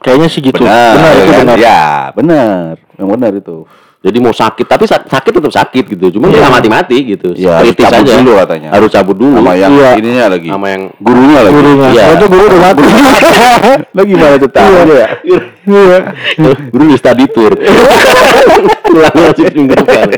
Kayaknya 0.00 0.28
sih 0.30 0.40
gitu. 0.40 0.62
benar, 0.62 0.94
Benar 0.94 1.12
itu 1.18 1.32
kan? 1.34 1.40
benar. 1.42 1.56
Ya, 1.58 1.82
benar. 2.14 2.72
Yang 2.94 3.08
benar 3.10 3.32
itu. 3.34 3.56
Jadi 4.00 4.16
mau 4.16 4.32
sakit 4.32 4.64
tapi 4.64 4.88
sak- 4.88 5.04
sakit 5.06 5.28
tetap 5.28 5.52
sakit 5.52 5.84
gitu. 5.92 6.16
Cuma 6.16 6.32
Iya. 6.32 6.40
nggak 6.40 6.52
mati-mati 6.56 6.96
gitu. 7.04 7.36
Ya, 7.36 7.60
harus 7.60 7.76
cabut 7.76 8.00
aja. 8.00 8.16
dulu 8.16 8.32
katanya. 8.34 8.68
Harus 8.72 8.88
cabut 8.88 9.12
dulu. 9.12 9.36
Sama 9.36 9.52
yang 9.54 9.72
Iya. 9.76 9.90
ininya 10.00 10.24
lagi. 10.32 10.48
Sama 10.48 10.66
yang 10.68 10.82
gurunya 10.96 11.38
lagi. 11.38 11.52
Gurunya. 11.52 11.88
Iya. 11.92 12.04
Itu 12.16 12.26
guru 12.26 12.44
udah 12.48 12.60
mati. 12.64 12.82
Lo 13.92 14.02
gimana 14.08 14.34
tuh 14.36 14.48
tahu 14.48 14.72
ya? 14.88 15.06
Iya. 15.20 15.96
guru 16.72 16.84
di 16.86 16.96
study 16.96 17.24
tour. 17.28 17.52
Pulang 18.82 19.16
lagi 19.20 19.42
minggu 19.52 19.74
depan. 19.76 20.08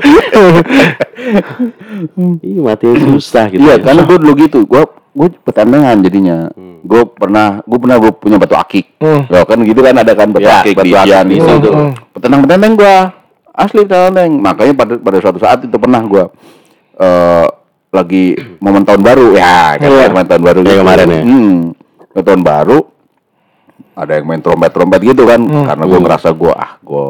Iya 2.39 2.61
matinya 2.63 2.95
susah 3.11 3.45
gitu. 3.51 3.61
Iya, 3.63 3.75
ya. 3.79 3.83
karena 3.83 4.01
gue 4.05 4.17
dulu 4.17 4.33
gitu. 4.39 4.59
Gue 4.63 4.83
gue 5.13 5.29
petandangan 5.43 5.99
jadinya. 6.01 6.37
Gue 6.83 7.03
pernah 7.09 7.63
gue 7.63 7.79
pernah 7.79 7.97
gue 7.99 8.13
punya 8.15 8.39
batu 8.39 8.55
akik. 8.55 8.95
Hmm. 9.03 9.27
Ya 9.27 9.43
kan 9.43 9.59
gitu 9.63 9.83
kan 9.83 9.95
ada 9.99 10.13
kan 10.15 10.31
batu 10.31 10.47
Ya, 10.47 10.63
akik 10.63 10.79
batu 10.79 10.87
di 10.87 10.95
akik 10.95 11.19
di 11.27 11.35
itu. 11.35 11.47
situ. 11.51 11.71
Hmm. 11.75 11.91
Gue 12.79 12.95
asli 13.53 13.83
petendang. 13.83 14.39
Makanya 14.39 14.73
pada 14.73 14.95
pada 14.97 15.19
suatu 15.19 15.39
saat 15.39 15.61
itu 15.61 15.77
pernah 15.77 16.01
gue 16.01 16.25
eh 16.95 17.47
lagi 17.89 18.33
momen 18.59 18.83
tahun 18.83 19.01
baru 19.01 19.27
ya 19.33 19.77
kan 19.77 19.85
Iya. 19.85 20.09
momen 20.09 20.25
tahun 20.25 20.43
baru 20.43 20.59
Kayak 20.63 20.81
kemarin 20.81 21.07
ya? 21.07 21.23
Hmm, 21.23 21.57
tahun 22.17 22.43
baru 22.43 22.79
ada 23.93 24.13
yang 24.17 24.25
main 24.25 24.41
trompet-trompet 24.41 25.01
gitu 25.05 25.23
kan 25.23 25.41
karena 25.45 25.85
gue 25.85 26.01
ngerasa 26.01 26.29
gue 26.33 26.49
ah 26.51 26.81
gue 26.81 27.07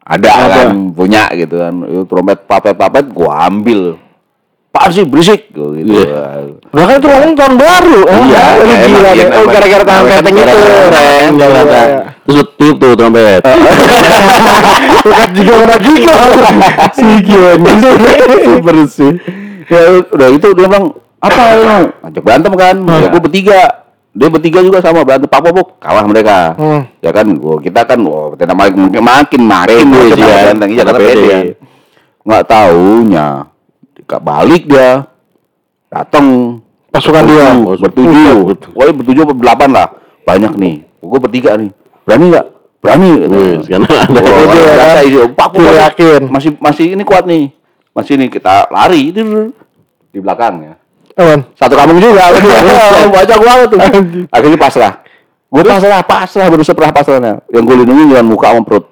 ada, 0.00 0.30
Hmm. 0.30 0.44
Ada. 0.44 0.54
kan 0.54 0.68
punya 0.92 1.24
gitu 1.32 1.56
kan 1.58 1.74
itu 1.84 2.02
trompet 2.04 2.38
papet-papet 2.44 3.04
gue 3.08 3.30
ambil 3.30 3.80
Pak 4.70 4.90
sih 4.90 5.06
berisik 5.06 5.54
gitu. 5.54 5.86
Udah 6.70 6.84
kan 6.84 6.94
itu 6.98 7.06
ngomong 7.06 7.32
tahun 7.32 7.54
baru. 7.54 8.00
Iya, 8.26 8.42
emang, 8.58 8.78
gila. 8.82 9.10
iya, 9.14 9.22
deh. 9.22 9.26
Oh, 9.30 9.46
gara-gara 9.46 9.84
tangan 9.86 10.02
Gara-gara 10.02 10.18
keteng 10.18 10.34
itu. 10.34 10.56
Keren, 10.90 11.32
Jakarta. 11.38 11.80
Terus 12.24 12.40
lu 12.40 12.44
tiup 12.56 12.76
tuh 12.80 12.92
trompet. 12.96 13.44
Bukan 15.04 15.28
juga 15.36 15.54
kena 15.60 15.76
juga. 15.84 16.14
Si 16.96 17.04
Gion. 17.28 17.60
bersih 18.64 19.12
ya 19.64 19.80
udah 20.12 20.28
itu 20.28 20.46
dia 20.52 20.66
bilang 20.68 20.92
apa 21.20 21.42
lu 21.56 21.64
ngajak 22.00 22.22
berantem 22.24 22.52
kan. 22.56 22.76
Ya 22.80 23.06
gue 23.12 23.20
bertiga. 23.20 23.60
Dia 24.14 24.28
bertiga 24.32 24.64
juga 24.64 24.80
sama 24.80 25.04
berantem. 25.04 25.28
Pak 25.28 25.40
popok 25.44 25.68
kalah 25.76 26.04
mereka. 26.08 26.56
Hmm. 26.56 26.82
ya 27.04 27.12
kan 27.12 27.28
gua 27.36 27.60
kita 27.60 27.84
kan 27.84 28.00
wah 28.00 28.32
kita 28.32 28.56
makin 28.56 28.88
makin 28.88 29.02
makin 29.04 29.42
makin 29.44 29.84
makin 29.92 30.16
sih 30.16 30.24
ya. 30.24 30.36
berantem 30.48 30.68
iya 30.72 30.82
karena 30.88 31.00
Pede. 31.00 31.36
nggak 32.24 32.44
taunya. 32.48 33.28
Balik 34.04 34.62
dia. 34.64 35.04
Datang 35.92 36.56
Pasukan 36.88 37.24
dia. 37.28 37.52
bertujuh 37.76 38.56
wah 38.72 38.92
bertujuh. 38.96 39.22
Apa 39.28 39.34
berdelapan 39.36 39.70
lah. 39.76 39.88
Banyak 40.24 40.56
nih. 40.56 40.88
Gue 41.04 41.20
bertiga 41.20 41.60
nih 41.60 41.83
berani 42.04 42.24
nggak 42.30 42.46
berani 42.84 43.10
Wih, 43.26 43.56
karena 43.64 43.88
ada 43.88 44.20
Oh. 45.04 45.28
Pak, 45.32 45.48
yakin. 45.56 46.20
Masih 46.28 46.50
masih 46.60 46.86
ini 46.92 47.02
kuat 47.02 47.24
nih. 47.24 47.48
Masih 47.96 48.20
ini 48.20 48.28
kita 48.28 48.68
lari 48.68 49.08
di 49.10 50.18
belakang 50.20 50.54
ya. 50.62 50.74
Awan. 51.14 51.46
Satu 51.54 51.74
kampung 51.78 52.02
juga. 52.02 52.28
Banyak 53.14 53.40
banget 53.40 53.66
tuh. 53.70 53.78
Akhirnya 54.28 54.58
pasrah. 54.58 54.92
Gue 55.46 55.62
pasrah, 55.62 56.02
pasrah 56.02 56.46
baru 56.50 56.66
setelah 56.66 56.90
pasrahnya. 56.90 57.38
Yang 57.54 57.62
gue 57.62 57.76
lindungi 57.86 58.04
dengan 58.10 58.26
muka 58.26 58.50
sama 58.50 58.66
perut. 58.66 58.84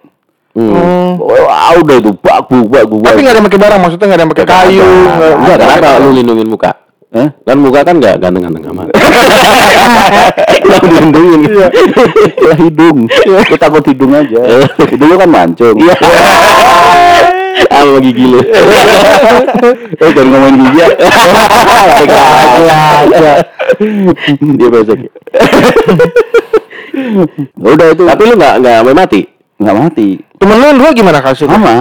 Hmm. 0.53 1.17
Oh, 1.17 1.49
ah, 1.49 1.73
udah 1.81 1.97
itu 1.97 2.13
bagu 2.21 2.69
bagu 2.69 3.01
Tapi 3.01 3.25
nggak 3.25 3.33
ada 3.33 3.39
yang 3.41 3.47
pakai 3.49 3.61
barang, 3.65 3.81
maksudnya 3.81 4.05
nggak 4.05 4.19
ada 4.21 4.23
yang 4.23 4.33
pakai 4.37 4.45
Nggak 4.45 4.61
kayu. 4.61 4.83
ada. 4.85 4.93
nggak- 4.93 5.37
Nggak 5.41 5.57
Enggak, 5.57 5.81
ada. 5.81 5.91
lu 6.05 6.11
lindungin 6.13 6.49
muka? 6.53 6.71
Eh? 7.13 7.29
Kan 7.45 7.57
muka 7.61 7.81
kan 7.81 7.95
enggak 7.97 8.15
ganteng-ganteng 8.21 8.65
amat. 8.73 8.87
Lu 10.63 10.77
dilindungin. 10.83 11.41
Lah 12.43 12.57
hidung. 12.59 12.99
Gue 13.07 13.59
takut 13.59 13.83
hidung 13.85 14.13
aja. 14.13 14.41
Hidung 14.87 15.09
lu 15.11 15.17
kan 15.19 15.31
mancung. 15.31 15.77
Iya. 15.77 15.95
Sama 17.69 17.99
gigi 18.01 18.25
lu. 18.27 18.41
Eh, 18.43 20.11
jangan 20.13 20.27
ngomongin 20.29 20.57
gigi 20.61 20.79
ya. 20.81 20.89
Dia 24.57 24.69
besok. 24.71 24.99
Udah 27.59 27.87
itu. 27.93 28.03
Tapi 28.05 28.23
lu 28.27 28.35
enggak 28.37 28.55
enggak 28.61 28.75
sampai 28.81 28.95
mati. 28.97 29.21
nggak 29.63 29.77
mati. 29.79 30.09
Temen 30.43 30.57
lu 30.59 30.69
dua 30.75 30.91
gimana 30.91 31.19
kasusnya? 31.23 31.55
Sama. 31.55 31.77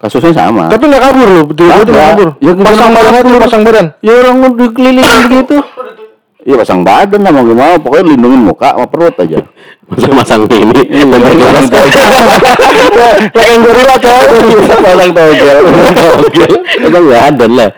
Kasusnya 0.00 0.32
sama. 0.34 0.64
Tapi 0.66 0.84
nggak 0.88 1.02
kabur 1.04 1.28
lu, 1.28 1.42
betul 1.46 1.68
betul 1.70 1.94
Nggak. 1.94 2.08
kabur. 2.10 2.28
Ya, 2.40 2.52
pasang 2.58 2.90
badan 2.90 3.22
dulu, 3.22 3.38
pasang 3.38 3.62
badan. 3.62 3.86
Ya 4.00 4.12
orang 4.18 4.34
mau 4.40 4.50
dikelilingin 4.50 5.20
begitu. 5.28 5.56
Iya 6.40 6.56
pasang 6.56 6.80
badan 6.80 7.20
lah 7.20 7.32
mau 7.36 7.44
gimana, 7.44 7.76
pokoknya 7.76 8.16
lindungin 8.16 8.40
muka 8.48 8.72
sama 8.72 8.88
perut 8.88 9.12
aja. 9.20 9.44
Masa 9.90 10.08
masang 10.16 10.42
ini. 10.48 10.82
Tentang 10.88 11.36
jelas. 11.36 11.66
Kayak 13.34 13.48
yang 13.50 13.60
gorila 13.60 13.96
coy. 14.00 14.26
pasang 14.80 15.10
togel. 15.12 15.58
Oke. 16.24 16.46
Emang 16.80 17.02
nggak 17.04 17.22
ada 17.34 17.44
lah. 17.50 17.70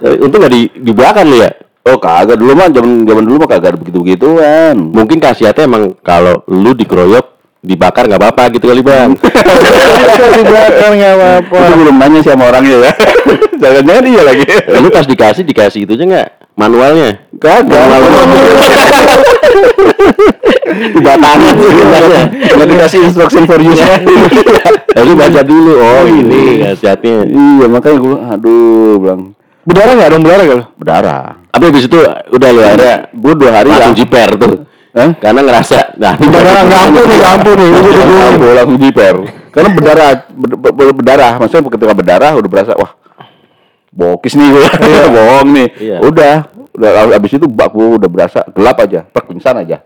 Tapi 0.00 0.16
Untung 0.20 0.38
nggak 0.44 0.52
di 0.52 0.62
di 0.76 0.92
belakang 0.92 1.26
lu 1.30 1.40
ya. 1.40 1.50
Oh 1.88 1.96
kagak 1.96 2.36
dulu 2.36 2.52
mah 2.52 2.68
zaman 2.68 3.08
zaman 3.08 3.24
dulu 3.24 3.36
mah 3.46 3.48
kagak 3.48 3.80
begitu 3.80 4.04
begituan. 4.04 4.76
Mungkin 4.76 5.16
khasiatnya 5.16 5.64
emang 5.64 5.96
kalau 6.04 6.44
lu 6.52 6.76
dikeroyok 6.76 7.24
dibakar 7.64 8.04
nggak 8.10 8.20
apa-apa 8.20 8.42
gitu 8.60 8.68
kali 8.68 8.84
bang. 8.84 9.16
Di 10.36 10.42
belakang 10.44 10.92
nggak 11.00 11.14
apa-apa. 11.16 11.56
Itu 11.64 11.74
belum 11.80 11.96
nanya 11.96 12.20
sih 12.20 12.32
sama 12.34 12.52
orangnya 12.52 12.90
ya. 12.90 12.92
Jangan-jangan 13.56 14.04
iya 14.04 14.22
lagi. 14.26 14.44
lu 14.76 14.88
pas 14.92 15.06
dikasih 15.08 15.44
dikasih 15.48 15.88
itunya 15.88 16.04
nggak 16.10 16.39
manualnya? 16.60 17.10
Kagak. 17.40 17.84
Batangan 21.00 21.54
sebenarnya. 21.56 22.22
Nggak 22.52 22.68
dikasih 22.68 23.00
instruction 23.08 23.42
for 23.48 23.58
use. 23.58 23.80
Lalu 24.94 25.12
baca 25.20 25.40
dulu. 25.42 25.72
Oh 25.80 26.04
ini 26.04 26.60
khasiatnya. 26.62 27.24
iya 27.26 27.66
makanya 27.66 27.96
gue 27.98 28.16
aduh 28.28 28.94
bilang 29.00 29.22
Berdarah 29.60 29.92
nggak 29.92 30.08
dong 30.08 30.22
berdarah 30.24 30.44
gak? 30.44 30.60
berdarah. 30.76 31.22
Tapi 31.52 31.64
habis 31.68 31.84
itu 31.84 31.98
udah 32.32 32.48
lu 32.50 32.60
ada 32.64 32.90
Gue 33.12 33.32
dua 33.36 33.50
hari 33.52 33.68
langsung 33.68 33.96
jiper 33.96 34.28
tuh. 34.36 34.54
Hah? 34.90 35.10
Karena 35.16 35.40
ngerasa 35.46 35.94
nah 35.96 36.14
Berdarah 36.16 36.62
nggak 36.64 36.80
ampun 36.88 37.04
nih, 37.06 37.16
nggak 37.20 37.32
ampun 37.36 37.56
nih. 37.56 37.70
Langsung 38.56 38.78
jiper. 38.80 39.14
Karena 39.50 39.68
berdarah, 39.74 40.10
ber- 40.30 40.60
ber- 40.70 40.94
berdarah. 40.94 41.32
Maksudnya 41.42 41.66
ketika 41.74 41.94
berdarah 41.94 42.32
udah 42.38 42.50
berasa 42.50 42.72
wah 42.78 42.94
bokis 43.90 44.38
nih 44.38 44.48
gue, 44.50 44.66
bohong 45.14 45.48
nih. 45.50 45.68
Iya. 45.78 45.96
Udah, 46.02 46.34
udah 46.74 46.90
abis 47.18 47.36
itu 47.36 47.46
bak 47.46 47.74
gue 47.74 47.86
udah 47.98 48.08
berasa 48.08 48.40
gelap 48.54 48.78
aja, 48.80 49.02
per 49.02 49.26
pingsan 49.26 49.58
aja. 49.58 49.82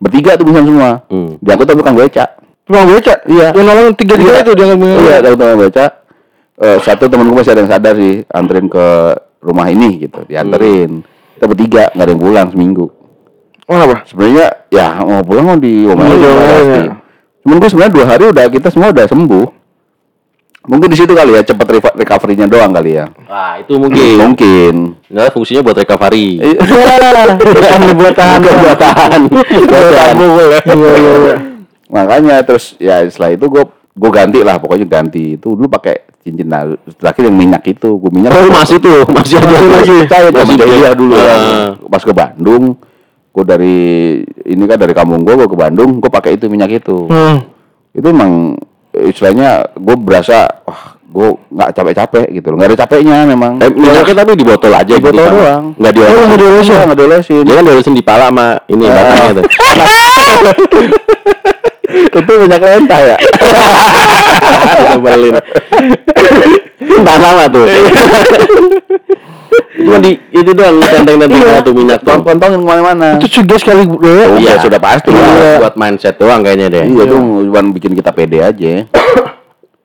Bertiga 0.00 0.34
tuh 0.34 0.48
pingsan 0.48 0.64
semua. 0.66 0.90
Hmm. 1.06 1.36
Diangkut 1.38 1.66
sama 1.68 1.78
tukang 1.78 1.96
beca. 1.96 2.24
Tukang 2.64 2.84
beca? 2.88 3.14
Iya. 3.28 3.48
Yang 3.54 3.64
nolong 3.68 3.86
tiga 3.94 4.14
tiga 4.16 4.40
itu 4.40 4.52
dia 4.56 4.66
ngambil. 4.72 4.96
Iya, 4.98 5.16
tukang 5.36 5.58
beca. 5.60 5.86
Eh, 6.62 6.78
satu 6.80 7.04
temen 7.08 7.26
gue 7.26 7.36
masih 7.36 7.52
ada 7.52 7.60
yang 7.64 7.72
sadar 7.72 7.94
sih, 7.96 8.22
anterin 8.30 8.68
ke 8.68 8.86
rumah 9.42 9.66
ini 9.66 9.98
gitu, 9.98 10.22
dianterin. 10.24 11.02
Kita 11.34 11.44
bertiga 11.50 11.90
nggak 11.90 12.04
ada 12.06 12.12
yang 12.14 12.22
pulang 12.22 12.48
seminggu. 12.54 12.86
Oh 13.66 13.78
apa? 13.78 14.04
Sebenarnya 14.06 14.46
ya 14.70 15.00
mau 15.00 15.22
pulang 15.22 15.44
mau 15.48 15.58
di 15.58 15.86
rumah 15.86 16.06
Mau 16.06 16.14
aja, 16.14 16.22
di 16.22 16.34
pasti. 16.34 16.62
aja. 16.62 16.82
Cuman 17.42 17.56
gue 17.58 17.68
sebenarnya 17.70 17.94
dua 17.94 18.06
hari 18.06 18.24
udah 18.30 18.44
kita 18.46 18.68
semua 18.70 18.88
udah 18.94 19.06
sembuh. 19.06 19.46
Mungkin 20.62 20.88
di 20.88 20.96
situ 20.96 21.10
kali 21.10 21.32
ya 21.32 21.42
reco- 21.42 21.58
recovery-nya 21.92 22.46
doang 22.46 22.70
kali 22.70 22.94
ya. 22.94 23.10
Nah, 23.24 23.58
itu 23.58 23.74
mungkin. 23.74 24.14
Mungkin. 24.16 24.74
Nggak 25.04 25.32
fungsinya 25.32 25.60
buat 25.60 25.74
recovery. 25.76 26.38
Bukan 26.38 27.80
buat 27.96 28.14
tahan. 28.14 28.40
Buat 28.40 28.78
tahan. 28.78 29.20
Buat 29.26 29.90
tahan. 29.90 30.16
Iya 30.70 30.92
iya 30.94 31.14
iya. 31.18 31.36
Makanya 31.88 32.36
terus 32.42 32.78
ya 32.78 33.02
setelah 33.04 33.32
itu 33.32 33.44
gue 33.44 33.64
gue 33.92 34.10
ganti 34.10 34.40
lah 34.40 34.56
pokoknya 34.56 34.86
ganti 34.86 35.36
itu 35.36 35.52
dulu 35.52 35.68
pakai 35.68 35.92
cincin 36.18 36.48
nah, 36.48 36.64
terakhir 36.96 37.28
yang 37.28 37.36
minyak 37.36 37.60
itu 37.66 37.88
gue 37.92 38.10
minyak 38.10 38.32
Oh, 38.32 38.48
masih 38.48 38.78
tuh, 38.78 39.04
masih 39.06 39.36
ada 39.36 39.52
masih 39.52 39.68
masih. 39.68 39.96
saya 40.06 40.28
Masih 40.32 40.56
dia. 40.56 40.90
dulu 40.94 41.12
ya. 41.12 41.36
Pas 41.84 42.00
ke 42.00 42.12
Bandung 42.12 42.80
gue 43.28 43.44
dari 43.44 43.76
ini 44.46 44.64
kan 44.64 44.76
dari 44.76 44.92
kampung 44.92 45.20
gue 45.20 45.34
gue 45.34 45.44
ke 45.46 45.58
Bandung 45.58 45.98
gue 45.98 46.08
pakai 46.08 46.36
itu 46.36 46.48
minyak 46.48 46.72
itu 46.74 47.04
Hmm. 47.04 47.44
itu 47.92 48.06
emang 48.06 48.56
istilahnya 48.94 49.72
gue 49.74 49.96
berasa 49.98 50.51
gue 51.12 51.28
nggak 51.50 51.68
capek-capek 51.72 52.26
gitu 52.32 52.46
loh 52.48 52.56
nggak 52.56 52.68
ada 52.68 52.78
capeknya 52.80 53.16
memang 53.24 53.52
Eh, 53.58 53.68
minyaknya 53.68 54.14
tapi 54.16 54.32
di 54.32 54.42
botol 54.42 54.72
aja 54.72 54.88
di 54.88 54.96
botol 54.96 55.12
gitu, 55.14 55.20
Bang. 55.20 55.34
doang 55.36 55.64
Nggak 55.76 55.92
Oh, 55.92 56.24
nggak 56.24 56.40
diolesin. 56.40 56.40
diolesin. 56.40 56.72
Iya, 56.72 56.82
nggak 56.82 56.98
diolesin 56.98 57.42
Dia 57.42 57.54
kan 57.54 57.64
diolesin 57.64 57.92
di 57.92 58.02
pala 58.02 58.26
sama 58.26 58.46
ini 58.66 58.84
Ah. 58.84 58.92
batangnya 58.92 59.32
tuh. 59.34 59.44
itu 61.92 62.32
minyak 62.38 62.60
lentah 62.62 63.00
ya 63.04 63.16
Nyebelin. 64.90 65.34
Entah 66.80 67.16
nama 67.18 67.44
tuh. 67.46 67.66
Cuma 69.74 69.98
di 69.98 70.16
itu 70.30 70.50
doang 70.50 70.80
tenteng-tenteng 70.80 71.28
tuh 71.60 71.74
minyak 71.74 72.00
tuh. 72.00 72.16
kontong-kontongin 72.16 72.56
ke 72.56 72.66
mana-mana 72.66 73.08
Itu 73.18 73.26
juga 73.34 73.54
sekali 73.58 73.84
bro. 73.84 74.00
Oh, 74.00 74.40
Iya, 74.40 74.56
sudah 74.58 74.80
pasti 74.80 75.10
lah. 75.10 75.60
buat 75.60 75.74
mindset 75.76 76.16
doang 76.16 76.40
kayaknya 76.40 76.66
deh. 76.70 76.84
Iya 76.86 77.04
tuh 77.06 77.20
cuma 77.20 77.60
bikin 77.70 77.92
kita 77.92 78.10
pede 78.10 78.40
aja. 78.40 78.88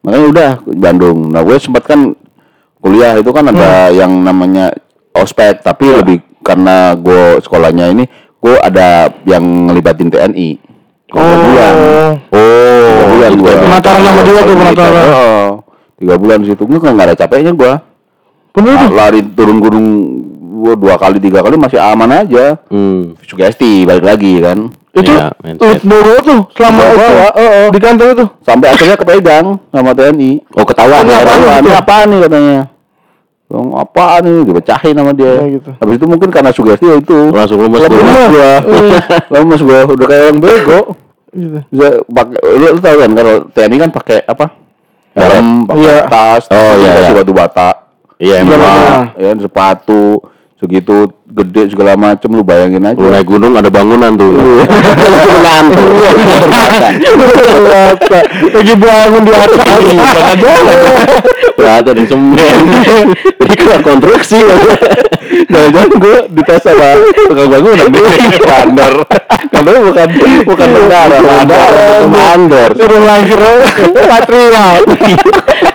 Makanya 0.08 0.28
udah 0.32 0.52
Bandung. 0.80 1.36
Nah 1.36 1.43
gue 1.43 1.60
sempat 1.60 1.84
kan 1.84 2.15
kuliah 2.80 3.20
itu 3.20 3.28
kan 3.36 3.52
ada 3.52 3.91
yang 3.91 4.24
namanya 4.24 4.72
ospek, 5.12 5.60
tapi 5.60 5.91
lebih 5.91 6.24
karena 6.39 6.96
gue 6.96 7.43
sekolahnya 7.43 7.91
ini 7.91 8.08
gue 8.39 8.56
ada 8.63 9.12
yang 9.28 9.43
ngelibatin 9.67 10.08
TNI. 10.08 10.50
Tiga 11.12 11.36
bulan. 11.43 11.74
Oh, 12.32 12.88
Tiga 12.88 13.06
bulan 13.12 13.32
gue. 13.36 13.54
Penataran 13.67 14.02
sama 14.08 14.22
dia 14.24 14.41
tuh, 14.48 14.56
penataran. 14.56 15.06
Oh, 15.12 15.48
tiga 16.00 16.15
bulan 16.15 16.39
situ 16.48 16.63
gue 16.63 16.80
nggak 16.80 17.08
ada 17.12 17.15
capeknya 17.20 17.52
gue. 17.52 17.74
Bener 18.56 18.74
tuh. 18.80 18.89
Lari 18.96 19.20
turun 19.36 19.60
gunung 19.60 19.88
gua 20.58 20.74
dua 20.74 20.96
kali 20.96 21.22
tiga 21.22 21.43
kali 21.43 21.60
masih 21.60 21.78
aman 21.84 22.26
aja. 22.26 22.56
Hmm. 22.72 23.13
Sugesti 23.28 23.84
balik 23.84 24.08
lagi 24.08 24.39
kan. 24.39 24.72
Itu 24.98 25.12
Iya, 25.14 25.26
bawa 25.86 26.16
tuh 26.20 26.40
selama 26.54 26.78
Bawa, 26.78 26.90
itu 26.90 26.98
bawa, 26.98 27.28
oh, 27.30 27.50
oh. 27.54 27.68
di 27.70 27.80
kantor 27.80 28.08
itu. 28.12 28.26
Sampai 28.42 28.68
akhirnya 28.70 28.96
kepegang 28.98 29.46
sama 29.70 29.92
TNI. 29.94 30.32
Oh, 30.54 30.66
ketahuan 30.66 31.02
Ini 31.02 31.12
ya. 31.12 31.20
apaan, 31.22 31.40
ini 31.62 31.72
apaan 31.72 32.06
nih 32.10 32.20
katanya. 32.26 32.60
Bang, 33.48 33.68
apaan 33.74 34.22
nih? 34.26 34.38
Dipecahin 34.44 34.96
sama 34.98 35.12
dia. 35.14 35.32
Ya, 35.32 35.46
gitu. 35.48 35.70
Habis 35.78 35.96
itu 35.96 36.06
mungkin 36.06 36.30
karena 36.30 36.52
sugesti 36.52 36.84
ya 36.84 36.96
itu. 36.98 37.20
Langsung 37.32 37.60
lemes 37.62 37.80
gua. 37.86 38.52
Lemes 39.38 39.62
gua. 39.62 39.80
Udah 39.88 40.06
kayak 40.06 40.24
orang 40.28 40.40
bego. 40.42 40.80
Gitu. 41.32 41.60
Bisa 41.70 41.88
pakai 42.04 42.40
lu, 42.44 42.66
lu 42.74 42.80
tahu 42.82 42.96
kan 42.98 43.12
kalau 43.14 43.36
TNI 43.54 43.76
kan 43.78 43.92
pakai 43.94 44.18
apa? 44.26 44.46
Helm, 45.14 45.48
pakai 45.66 45.82
Iya. 45.82 45.98
tas, 46.06 46.44
Oh, 46.50 46.72
iya, 46.78 46.92
iya. 47.00 47.10
batu 47.14 47.34
bata. 47.34 47.70
Iya, 48.18 48.36
Iya, 48.38 48.46
emang. 48.46 48.62
iya. 49.18 49.34
ya 49.34 49.42
sepatu 49.42 50.22
segitu 50.58 51.10
gede 51.28 51.76
segala 51.76 52.00
macem 52.00 52.32
lu 52.32 52.44
bayangin 52.44 52.88
aja. 52.88 52.96
Lu 52.96 53.12
naik 53.12 53.28
gunung 53.28 53.52
ada 53.60 53.68
bangunan 53.68 54.16
tuh. 54.16 54.32
Ngantuk. 55.44 55.90
Lagi 58.56 58.74
bangun 58.80 59.22
di 59.28 59.34
atas. 59.36 59.82
Ya, 61.60 61.72
ada 61.84 61.92
di 61.92 62.06
semen. 62.08 62.38
Jadi 63.44 63.54
keluar 63.60 63.82
konstruksi. 63.84 64.40
Jangan-jangan 65.48 65.90
gue 66.00 66.18
dites 66.34 66.62
sama 66.63 66.90
tukang 67.30 67.50
bangunan 67.52 67.88
nih 67.94 68.02
Bandar 68.42 68.94
Bandar 69.54 69.76
bukan 69.86 70.08
bukan 70.48 70.68
tentara 70.72 71.18
Bandar 71.22 71.70
Mandor. 72.10 72.70
Suruh 72.74 73.02
lahir 73.04 73.42
patriot. 73.94 74.84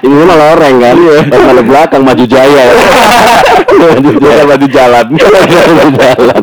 Ini 0.03 0.23
mah 0.27 0.37
loreng 0.37 0.77
kan. 0.83 0.97
Pada 1.31 1.62
belakang 1.62 2.03
maju 2.03 2.25
jaya. 2.27 2.65
Maju 3.73 4.11
jaya. 4.19 4.43
Maju 4.45 4.67
jalan 4.67 5.07
jalan. 5.93 6.43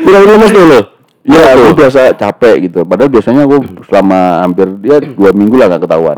Udah 0.00 0.20
lemes 0.24 0.52
dulu. 0.52 0.78
Ya 1.20 1.52
gue 1.52 1.76
biasa 1.76 2.16
capek 2.16 2.64
gitu 2.64 2.80
Padahal 2.82 3.12
biasanya 3.12 3.44
gue 3.44 3.60
selama 3.84 4.40
hampir 4.40 4.64
dia 4.80 5.04
dua 5.04 5.36
minggu 5.36 5.52
lah 5.52 5.68
gak 5.68 5.84
ketahuan. 5.84 6.16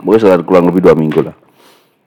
Gue 0.00 0.16
sekitar 0.16 0.40
kurang 0.42 0.72
lebih 0.72 0.80
dua 0.80 0.96
minggu 0.96 1.20
lah 1.20 1.36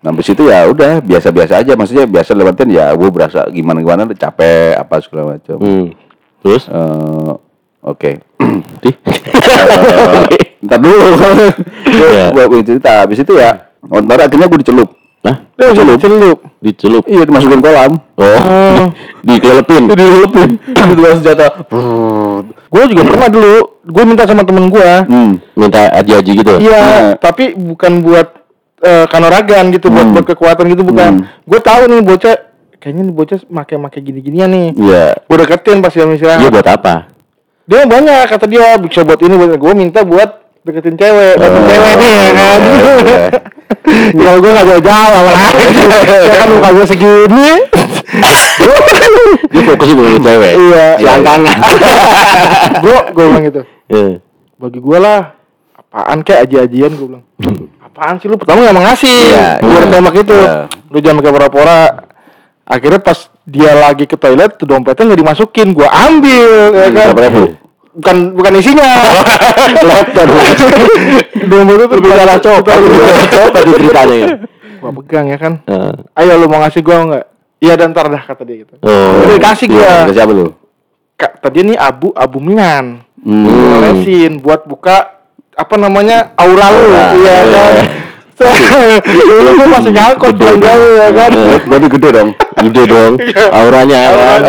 Nah 0.02 0.10
habis 0.10 0.26
itu 0.26 0.46
ya 0.46 0.66
udah 0.66 0.98
biasa-biasa 1.02 1.62
aja 1.62 1.74
Maksudnya 1.74 2.06
biasa 2.06 2.34
lewatin 2.34 2.70
ya 2.70 2.90
gue 2.94 3.10
berasa 3.10 3.46
gimana-gimana 3.50 4.10
capek 4.14 4.78
apa 4.78 4.98
segala 5.02 5.38
macam 5.38 5.58
Hmm. 5.62 5.94
Terus? 6.42 6.66
Eh, 6.70 7.32
Oke 7.82 8.12
Di. 8.82 8.90
Eh, 8.94 9.18
Ntar 10.66 10.78
dulu 10.82 10.98
Iya. 11.86 12.34
Gue 12.34 12.44
gue 12.50 12.60
cerita 12.66 13.06
Habis 13.06 13.22
itu 13.22 13.34
ya 13.38 13.74
Ntar 13.86 14.26
akhirnya 14.26 14.50
gue 14.50 14.60
dicelup 14.62 14.90
Hah? 15.26 15.36
Dia 15.58 15.74
celup 15.74 15.98
celup. 15.98 16.38
Dicelup. 16.58 17.04
Iya 17.06 17.24
dimasukin 17.26 17.60
kolam 17.60 17.92
Oh. 18.18 18.90
Dikelepin. 19.22 19.84
Dicelepin 19.92 20.50
Dibawa 20.66 21.14
senjata 21.18 21.48
Gue 22.68 22.84
juga 22.88 23.02
pernah 23.06 23.30
dulu. 23.30 23.56
Gue 23.84 24.04
minta 24.06 24.24
sama 24.24 24.44
temen 24.44 24.68
gue. 24.68 24.90
Hmm 25.06 25.32
Minta 25.54 25.90
aji-aji 25.96 26.32
gitu. 26.38 26.54
Iya, 26.60 26.82
Hmm. 26.82 27.12
tapi 27.18 27.54
bukan 27.54 28.02
buat 28.02 28.28
eh, 28.78 29.06
kanuragan 29.10 29.74
gitu, 29.74 29.90
buat 29.90 30.06
Hmm. 30.06 30.14
buat 30.14 30.26
kekuatan 30.28 30.66
gitu 30.70 30.86
bukan. 30.86 31.12
Hmm. 31.26 31.44
Gue 31.44 31.60
tahu 31.60 31.90
nih 31.90 32.02
bocah, 32.06 32.36
kayaknya 32.78 33.10
nih 33.10 33.16
bocah 33.16 33.40
make-make 33.50 34.00
gini-ginian 34.00 34.50
nih. 34.50 34.68
Iya 34.78 35.04
Gue 35.26 35.38
deketin 35.42 35.82
pas 35.82 35.90
dia 35.90 36.06
misalnya. 36.06 36.46
Iya 36.46 36.50
buat 36.54 36.68
apa? 36.68 36.94
Dia 37.66 37.84
banyak 37.84 38.30
kata 38.30 38.46
dia 38.46 38.78
bisa 38.78 39.02
buat 39.02 39.18
ini 39.18 39.34
buat 39.34 39.58
gue 39.58 39.74
minta 39.74 40.06
buat 40.06 40.30
deketin 40.62 40.94
cewek, 40.94 41.36
deketin 41.36 41.58
Oh. 41.58 41.68
cewek 41.68 41.94
nih 41.98 42.14
ya 42.14 42.32
kan. 42.32 42.60
Iya. 43.88 44.20
Kalau 44.20 44.38
gue 44.40 44.52
gak 44.52 44.68
jauh 44.68 44.84
jauh 44.84 45.12
lah. 45.12 45.38
ya 46.28 46.36
kan 46.36 46.48
muka 46.52 46.70
gue 46.72 46.86
segini. 46.88 47.50
Dia 49.52 49.62
fokusnya 49.64 49.96
bukan 49.96 50.22
cewek. 50.24 50.54
Iya. 50.56 50.88
Selangkangan. 51.00 51.58
Gue 52.84 52.98
gue 53.16 53.24
bilang 53.28 53.44
gitu. 53.44 53.62
Iya. 53.88 54.08
Bagi 54.58 54.80
gue 54.80 54.98
lah. 55.00 55.22
Apaan 55.78 56.20
kayak 56.24 56.40
aji-ajian 56.48 56.92
gue 56.96 57.08
bilang. 57.08 57.24
Apaan 57.84 58.16
sih 58.20 58.28
lu 58.28 58.36
pertama 58.36 58.68
gak 58.68 58.76
ngasih. 58.76 59.20
Iya, 59.32 59.48
Gue 59.64 59.80
iya. 59.80 59.88
tembak 59.92 60.16
itu. 60.16 60.36
Iya. 60.36 60.56
Lu 60.92 60.98
jangan 61.00 61.18
pakai 61.24 61.34
pora-pora. 61.34 61.80
Akhirnya 62.68 63.00
pas 63.00 63.32
dia 63.48 63.72
lagi 63.80 64.04
ke 64.04 64.20
toilet 64.20 64.60
tuh 64.60 64.68
dompetnya 64.68 65.08
nggak 65.08 65.22
dimasukin 65.24 65.72
gua 65.72 65.88
ambil 65.88 66.76
ya 66.76 66.88
kan 66.92 67.16
Berapa 67.16 67.22
ribu? 67.32 67.44
Bukan 67.98 68.16
bukan 68.32 68.54
isinya 68.56 68.86
Laptop. 69.90 70.28
dompetnya 71.42 71.86
tuh 71.86 72.00
Bicara 72.00 72.36
copet. 72.38 72.78
Copet 73.28 73.62
itu 73.64 73.78
ceritanya 73.80 74.16
ya. 74.16 74.28
gua 74.78 74.92
pegang 74.94 75.26
ya 75.26 75.38
kan 75.38 75.54
Heeh. 75.64 75.94
ayo 76.16 76.34
lu 76.38 76.46
mau 76.46 76.62
ngasih 76.62 76.82
gua 76.82 76.98
nggak 77.04 77.26
iya 77.58 77.74
dan 77.74 77.90
ntar 77.90 78.06
dah 78.08 78.22
kata 78.22 78.46
dia 78.46 78.62
gitu 78.62 78.78
Oh. 78.80 79.18
Udah 79.20 79.36
dikasih 79.36 79.66
gua 79.68 79.82
Iya, 80.06 80.14
siapa 80.14 80.32
lu? 80.32 80.54
Kak, 81.18 81.42
tadi 81.42 81.66
nih 81.66 81.78
abu 81.78 82.14
abu 82.14 82.38
menyan 82.38 83.02
Hmm. 83.18 84.38
buat 84.38 84.64
buka 84.64 85.18
apa 85.52 85.76
namanya 85.76 86.38
aura 86.38 86.70
lu 86.70 86.86
Aura, 86.86 87.06
iya 87.18 87.36
iya. 87.42 87.66
kan 88.38 89.02
dulu 89.26 89.50
gua 89.58 89.68
masih 89.74 89.92
ngangkut 89.92 90.34
pulang 90.38 90.60
jauh 90.62 90.92
ya 90.94 91.10
kan 91.10 91.32
Berarti 91.66 91.88
gede 91.90 92.10
dong. 92.14 92.30
Gede 92.62 92.84
dong. 92.86 93.14
Auranya 93.58 94.02
kan. 94.14 94.42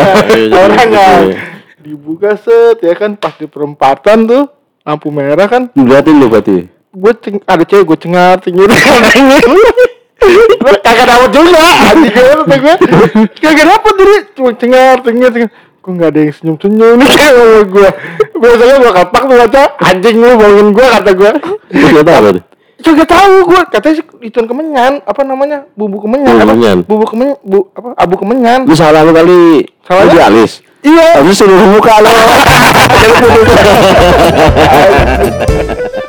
auranya 0.53 1.07
Iya. 1.25 1.33
Dibuka 1.79 2.35
set 2.35 2.83
ya 2.83 2.93
kan 2.95 3.15
pas 3.15 3.33
di 3.39 3.47
perempatan 3.47 4.27
tuh 4.27 4.43
lampu 4.83 5.07
merah 5.09 5.47
kan. 5.47 5.71
Berarti 5.73 6.11
lu 6.11 6.27
berarti. 6.27 6.67
gue 6.89 7.13
ceng 7.21 7.37
ada 7.45 7.61
cewek 7.61 7.85
gue 7.85 7.97
cengar 8.01 8.41
cengir 8.41 8.65
kagak 10.85 11.05
dapet 11.05 11.29
juga. 11.29 11.61
Anjing 11.93 12.11
gue 12.11 12.35
kata 12.43 12.55
gue 12.57 12.75
kagak 13.37 13.65
dapet 13.69 13.93
diri 13.93 14.15
cuma 14.33 14.51
cengar 14.57 14.95
cengir 15.05 15.29
cengir 15.29 15.51
kok 15.79 15.95
nggak 15.95 16.09
ada 16.11 16.19
yang 16.19 16.33
senyum 16.35 16.57
senyum 16.59 16.99
nih 16.99 17.07
kayak 17.07 17.33
sama 17.39 17.59
gue 17.63 17.89
biasanya 18.35 18.75
gue 18.83 18.91
kapak 18.99 19.21
tuh 19.23 19.37
baca 19.39 19.61
anjing 19.79 20.15
lu 20.19 20.27
bohongin 20.35 20.67
gue 20.75 20.85
kata 20.91 21.11
gue 21.15 21.31
Lu 21.69 21.85
nggak 21.93 22.05
tahu 22.05 22.19
berarti. 22.25 22.41
Juga 22.79 23.03
tahu 23.03 23.33
gue 23.43 23.61
katanya 23.75 23.95
sih 23.99 24.05
itu 24.23 24.39
kemenyan. 24.39 24.93
Apa 25.03 25.21
namanya? 25.27 25.67
Bumbu 25.75 25.99
kemenyan. 25.99 26.35
Kemenyan. 26.39 26.77
bumbu 26.87 27.05
kemenyan. 27.11 27.37
Bu 27.43 27.67
apa? 27.75 27.89
Abu 27.99 28.15
kemenyan. 28.15 28.63
Lu 28.63 28.75
salah 28.75 29.03
lu 29.03 29.11
kali. 29.11 29.67
Salahnya? 29.83 30.07
Lu 30.07 30.15
di 30.15 30.21
alis. 30.23 30.51
Iya 30.83 31.19
Habis 31.19 31.37
seluruh 31.37 31.67
muka 31.75 32.01
lo. 32.01 32.09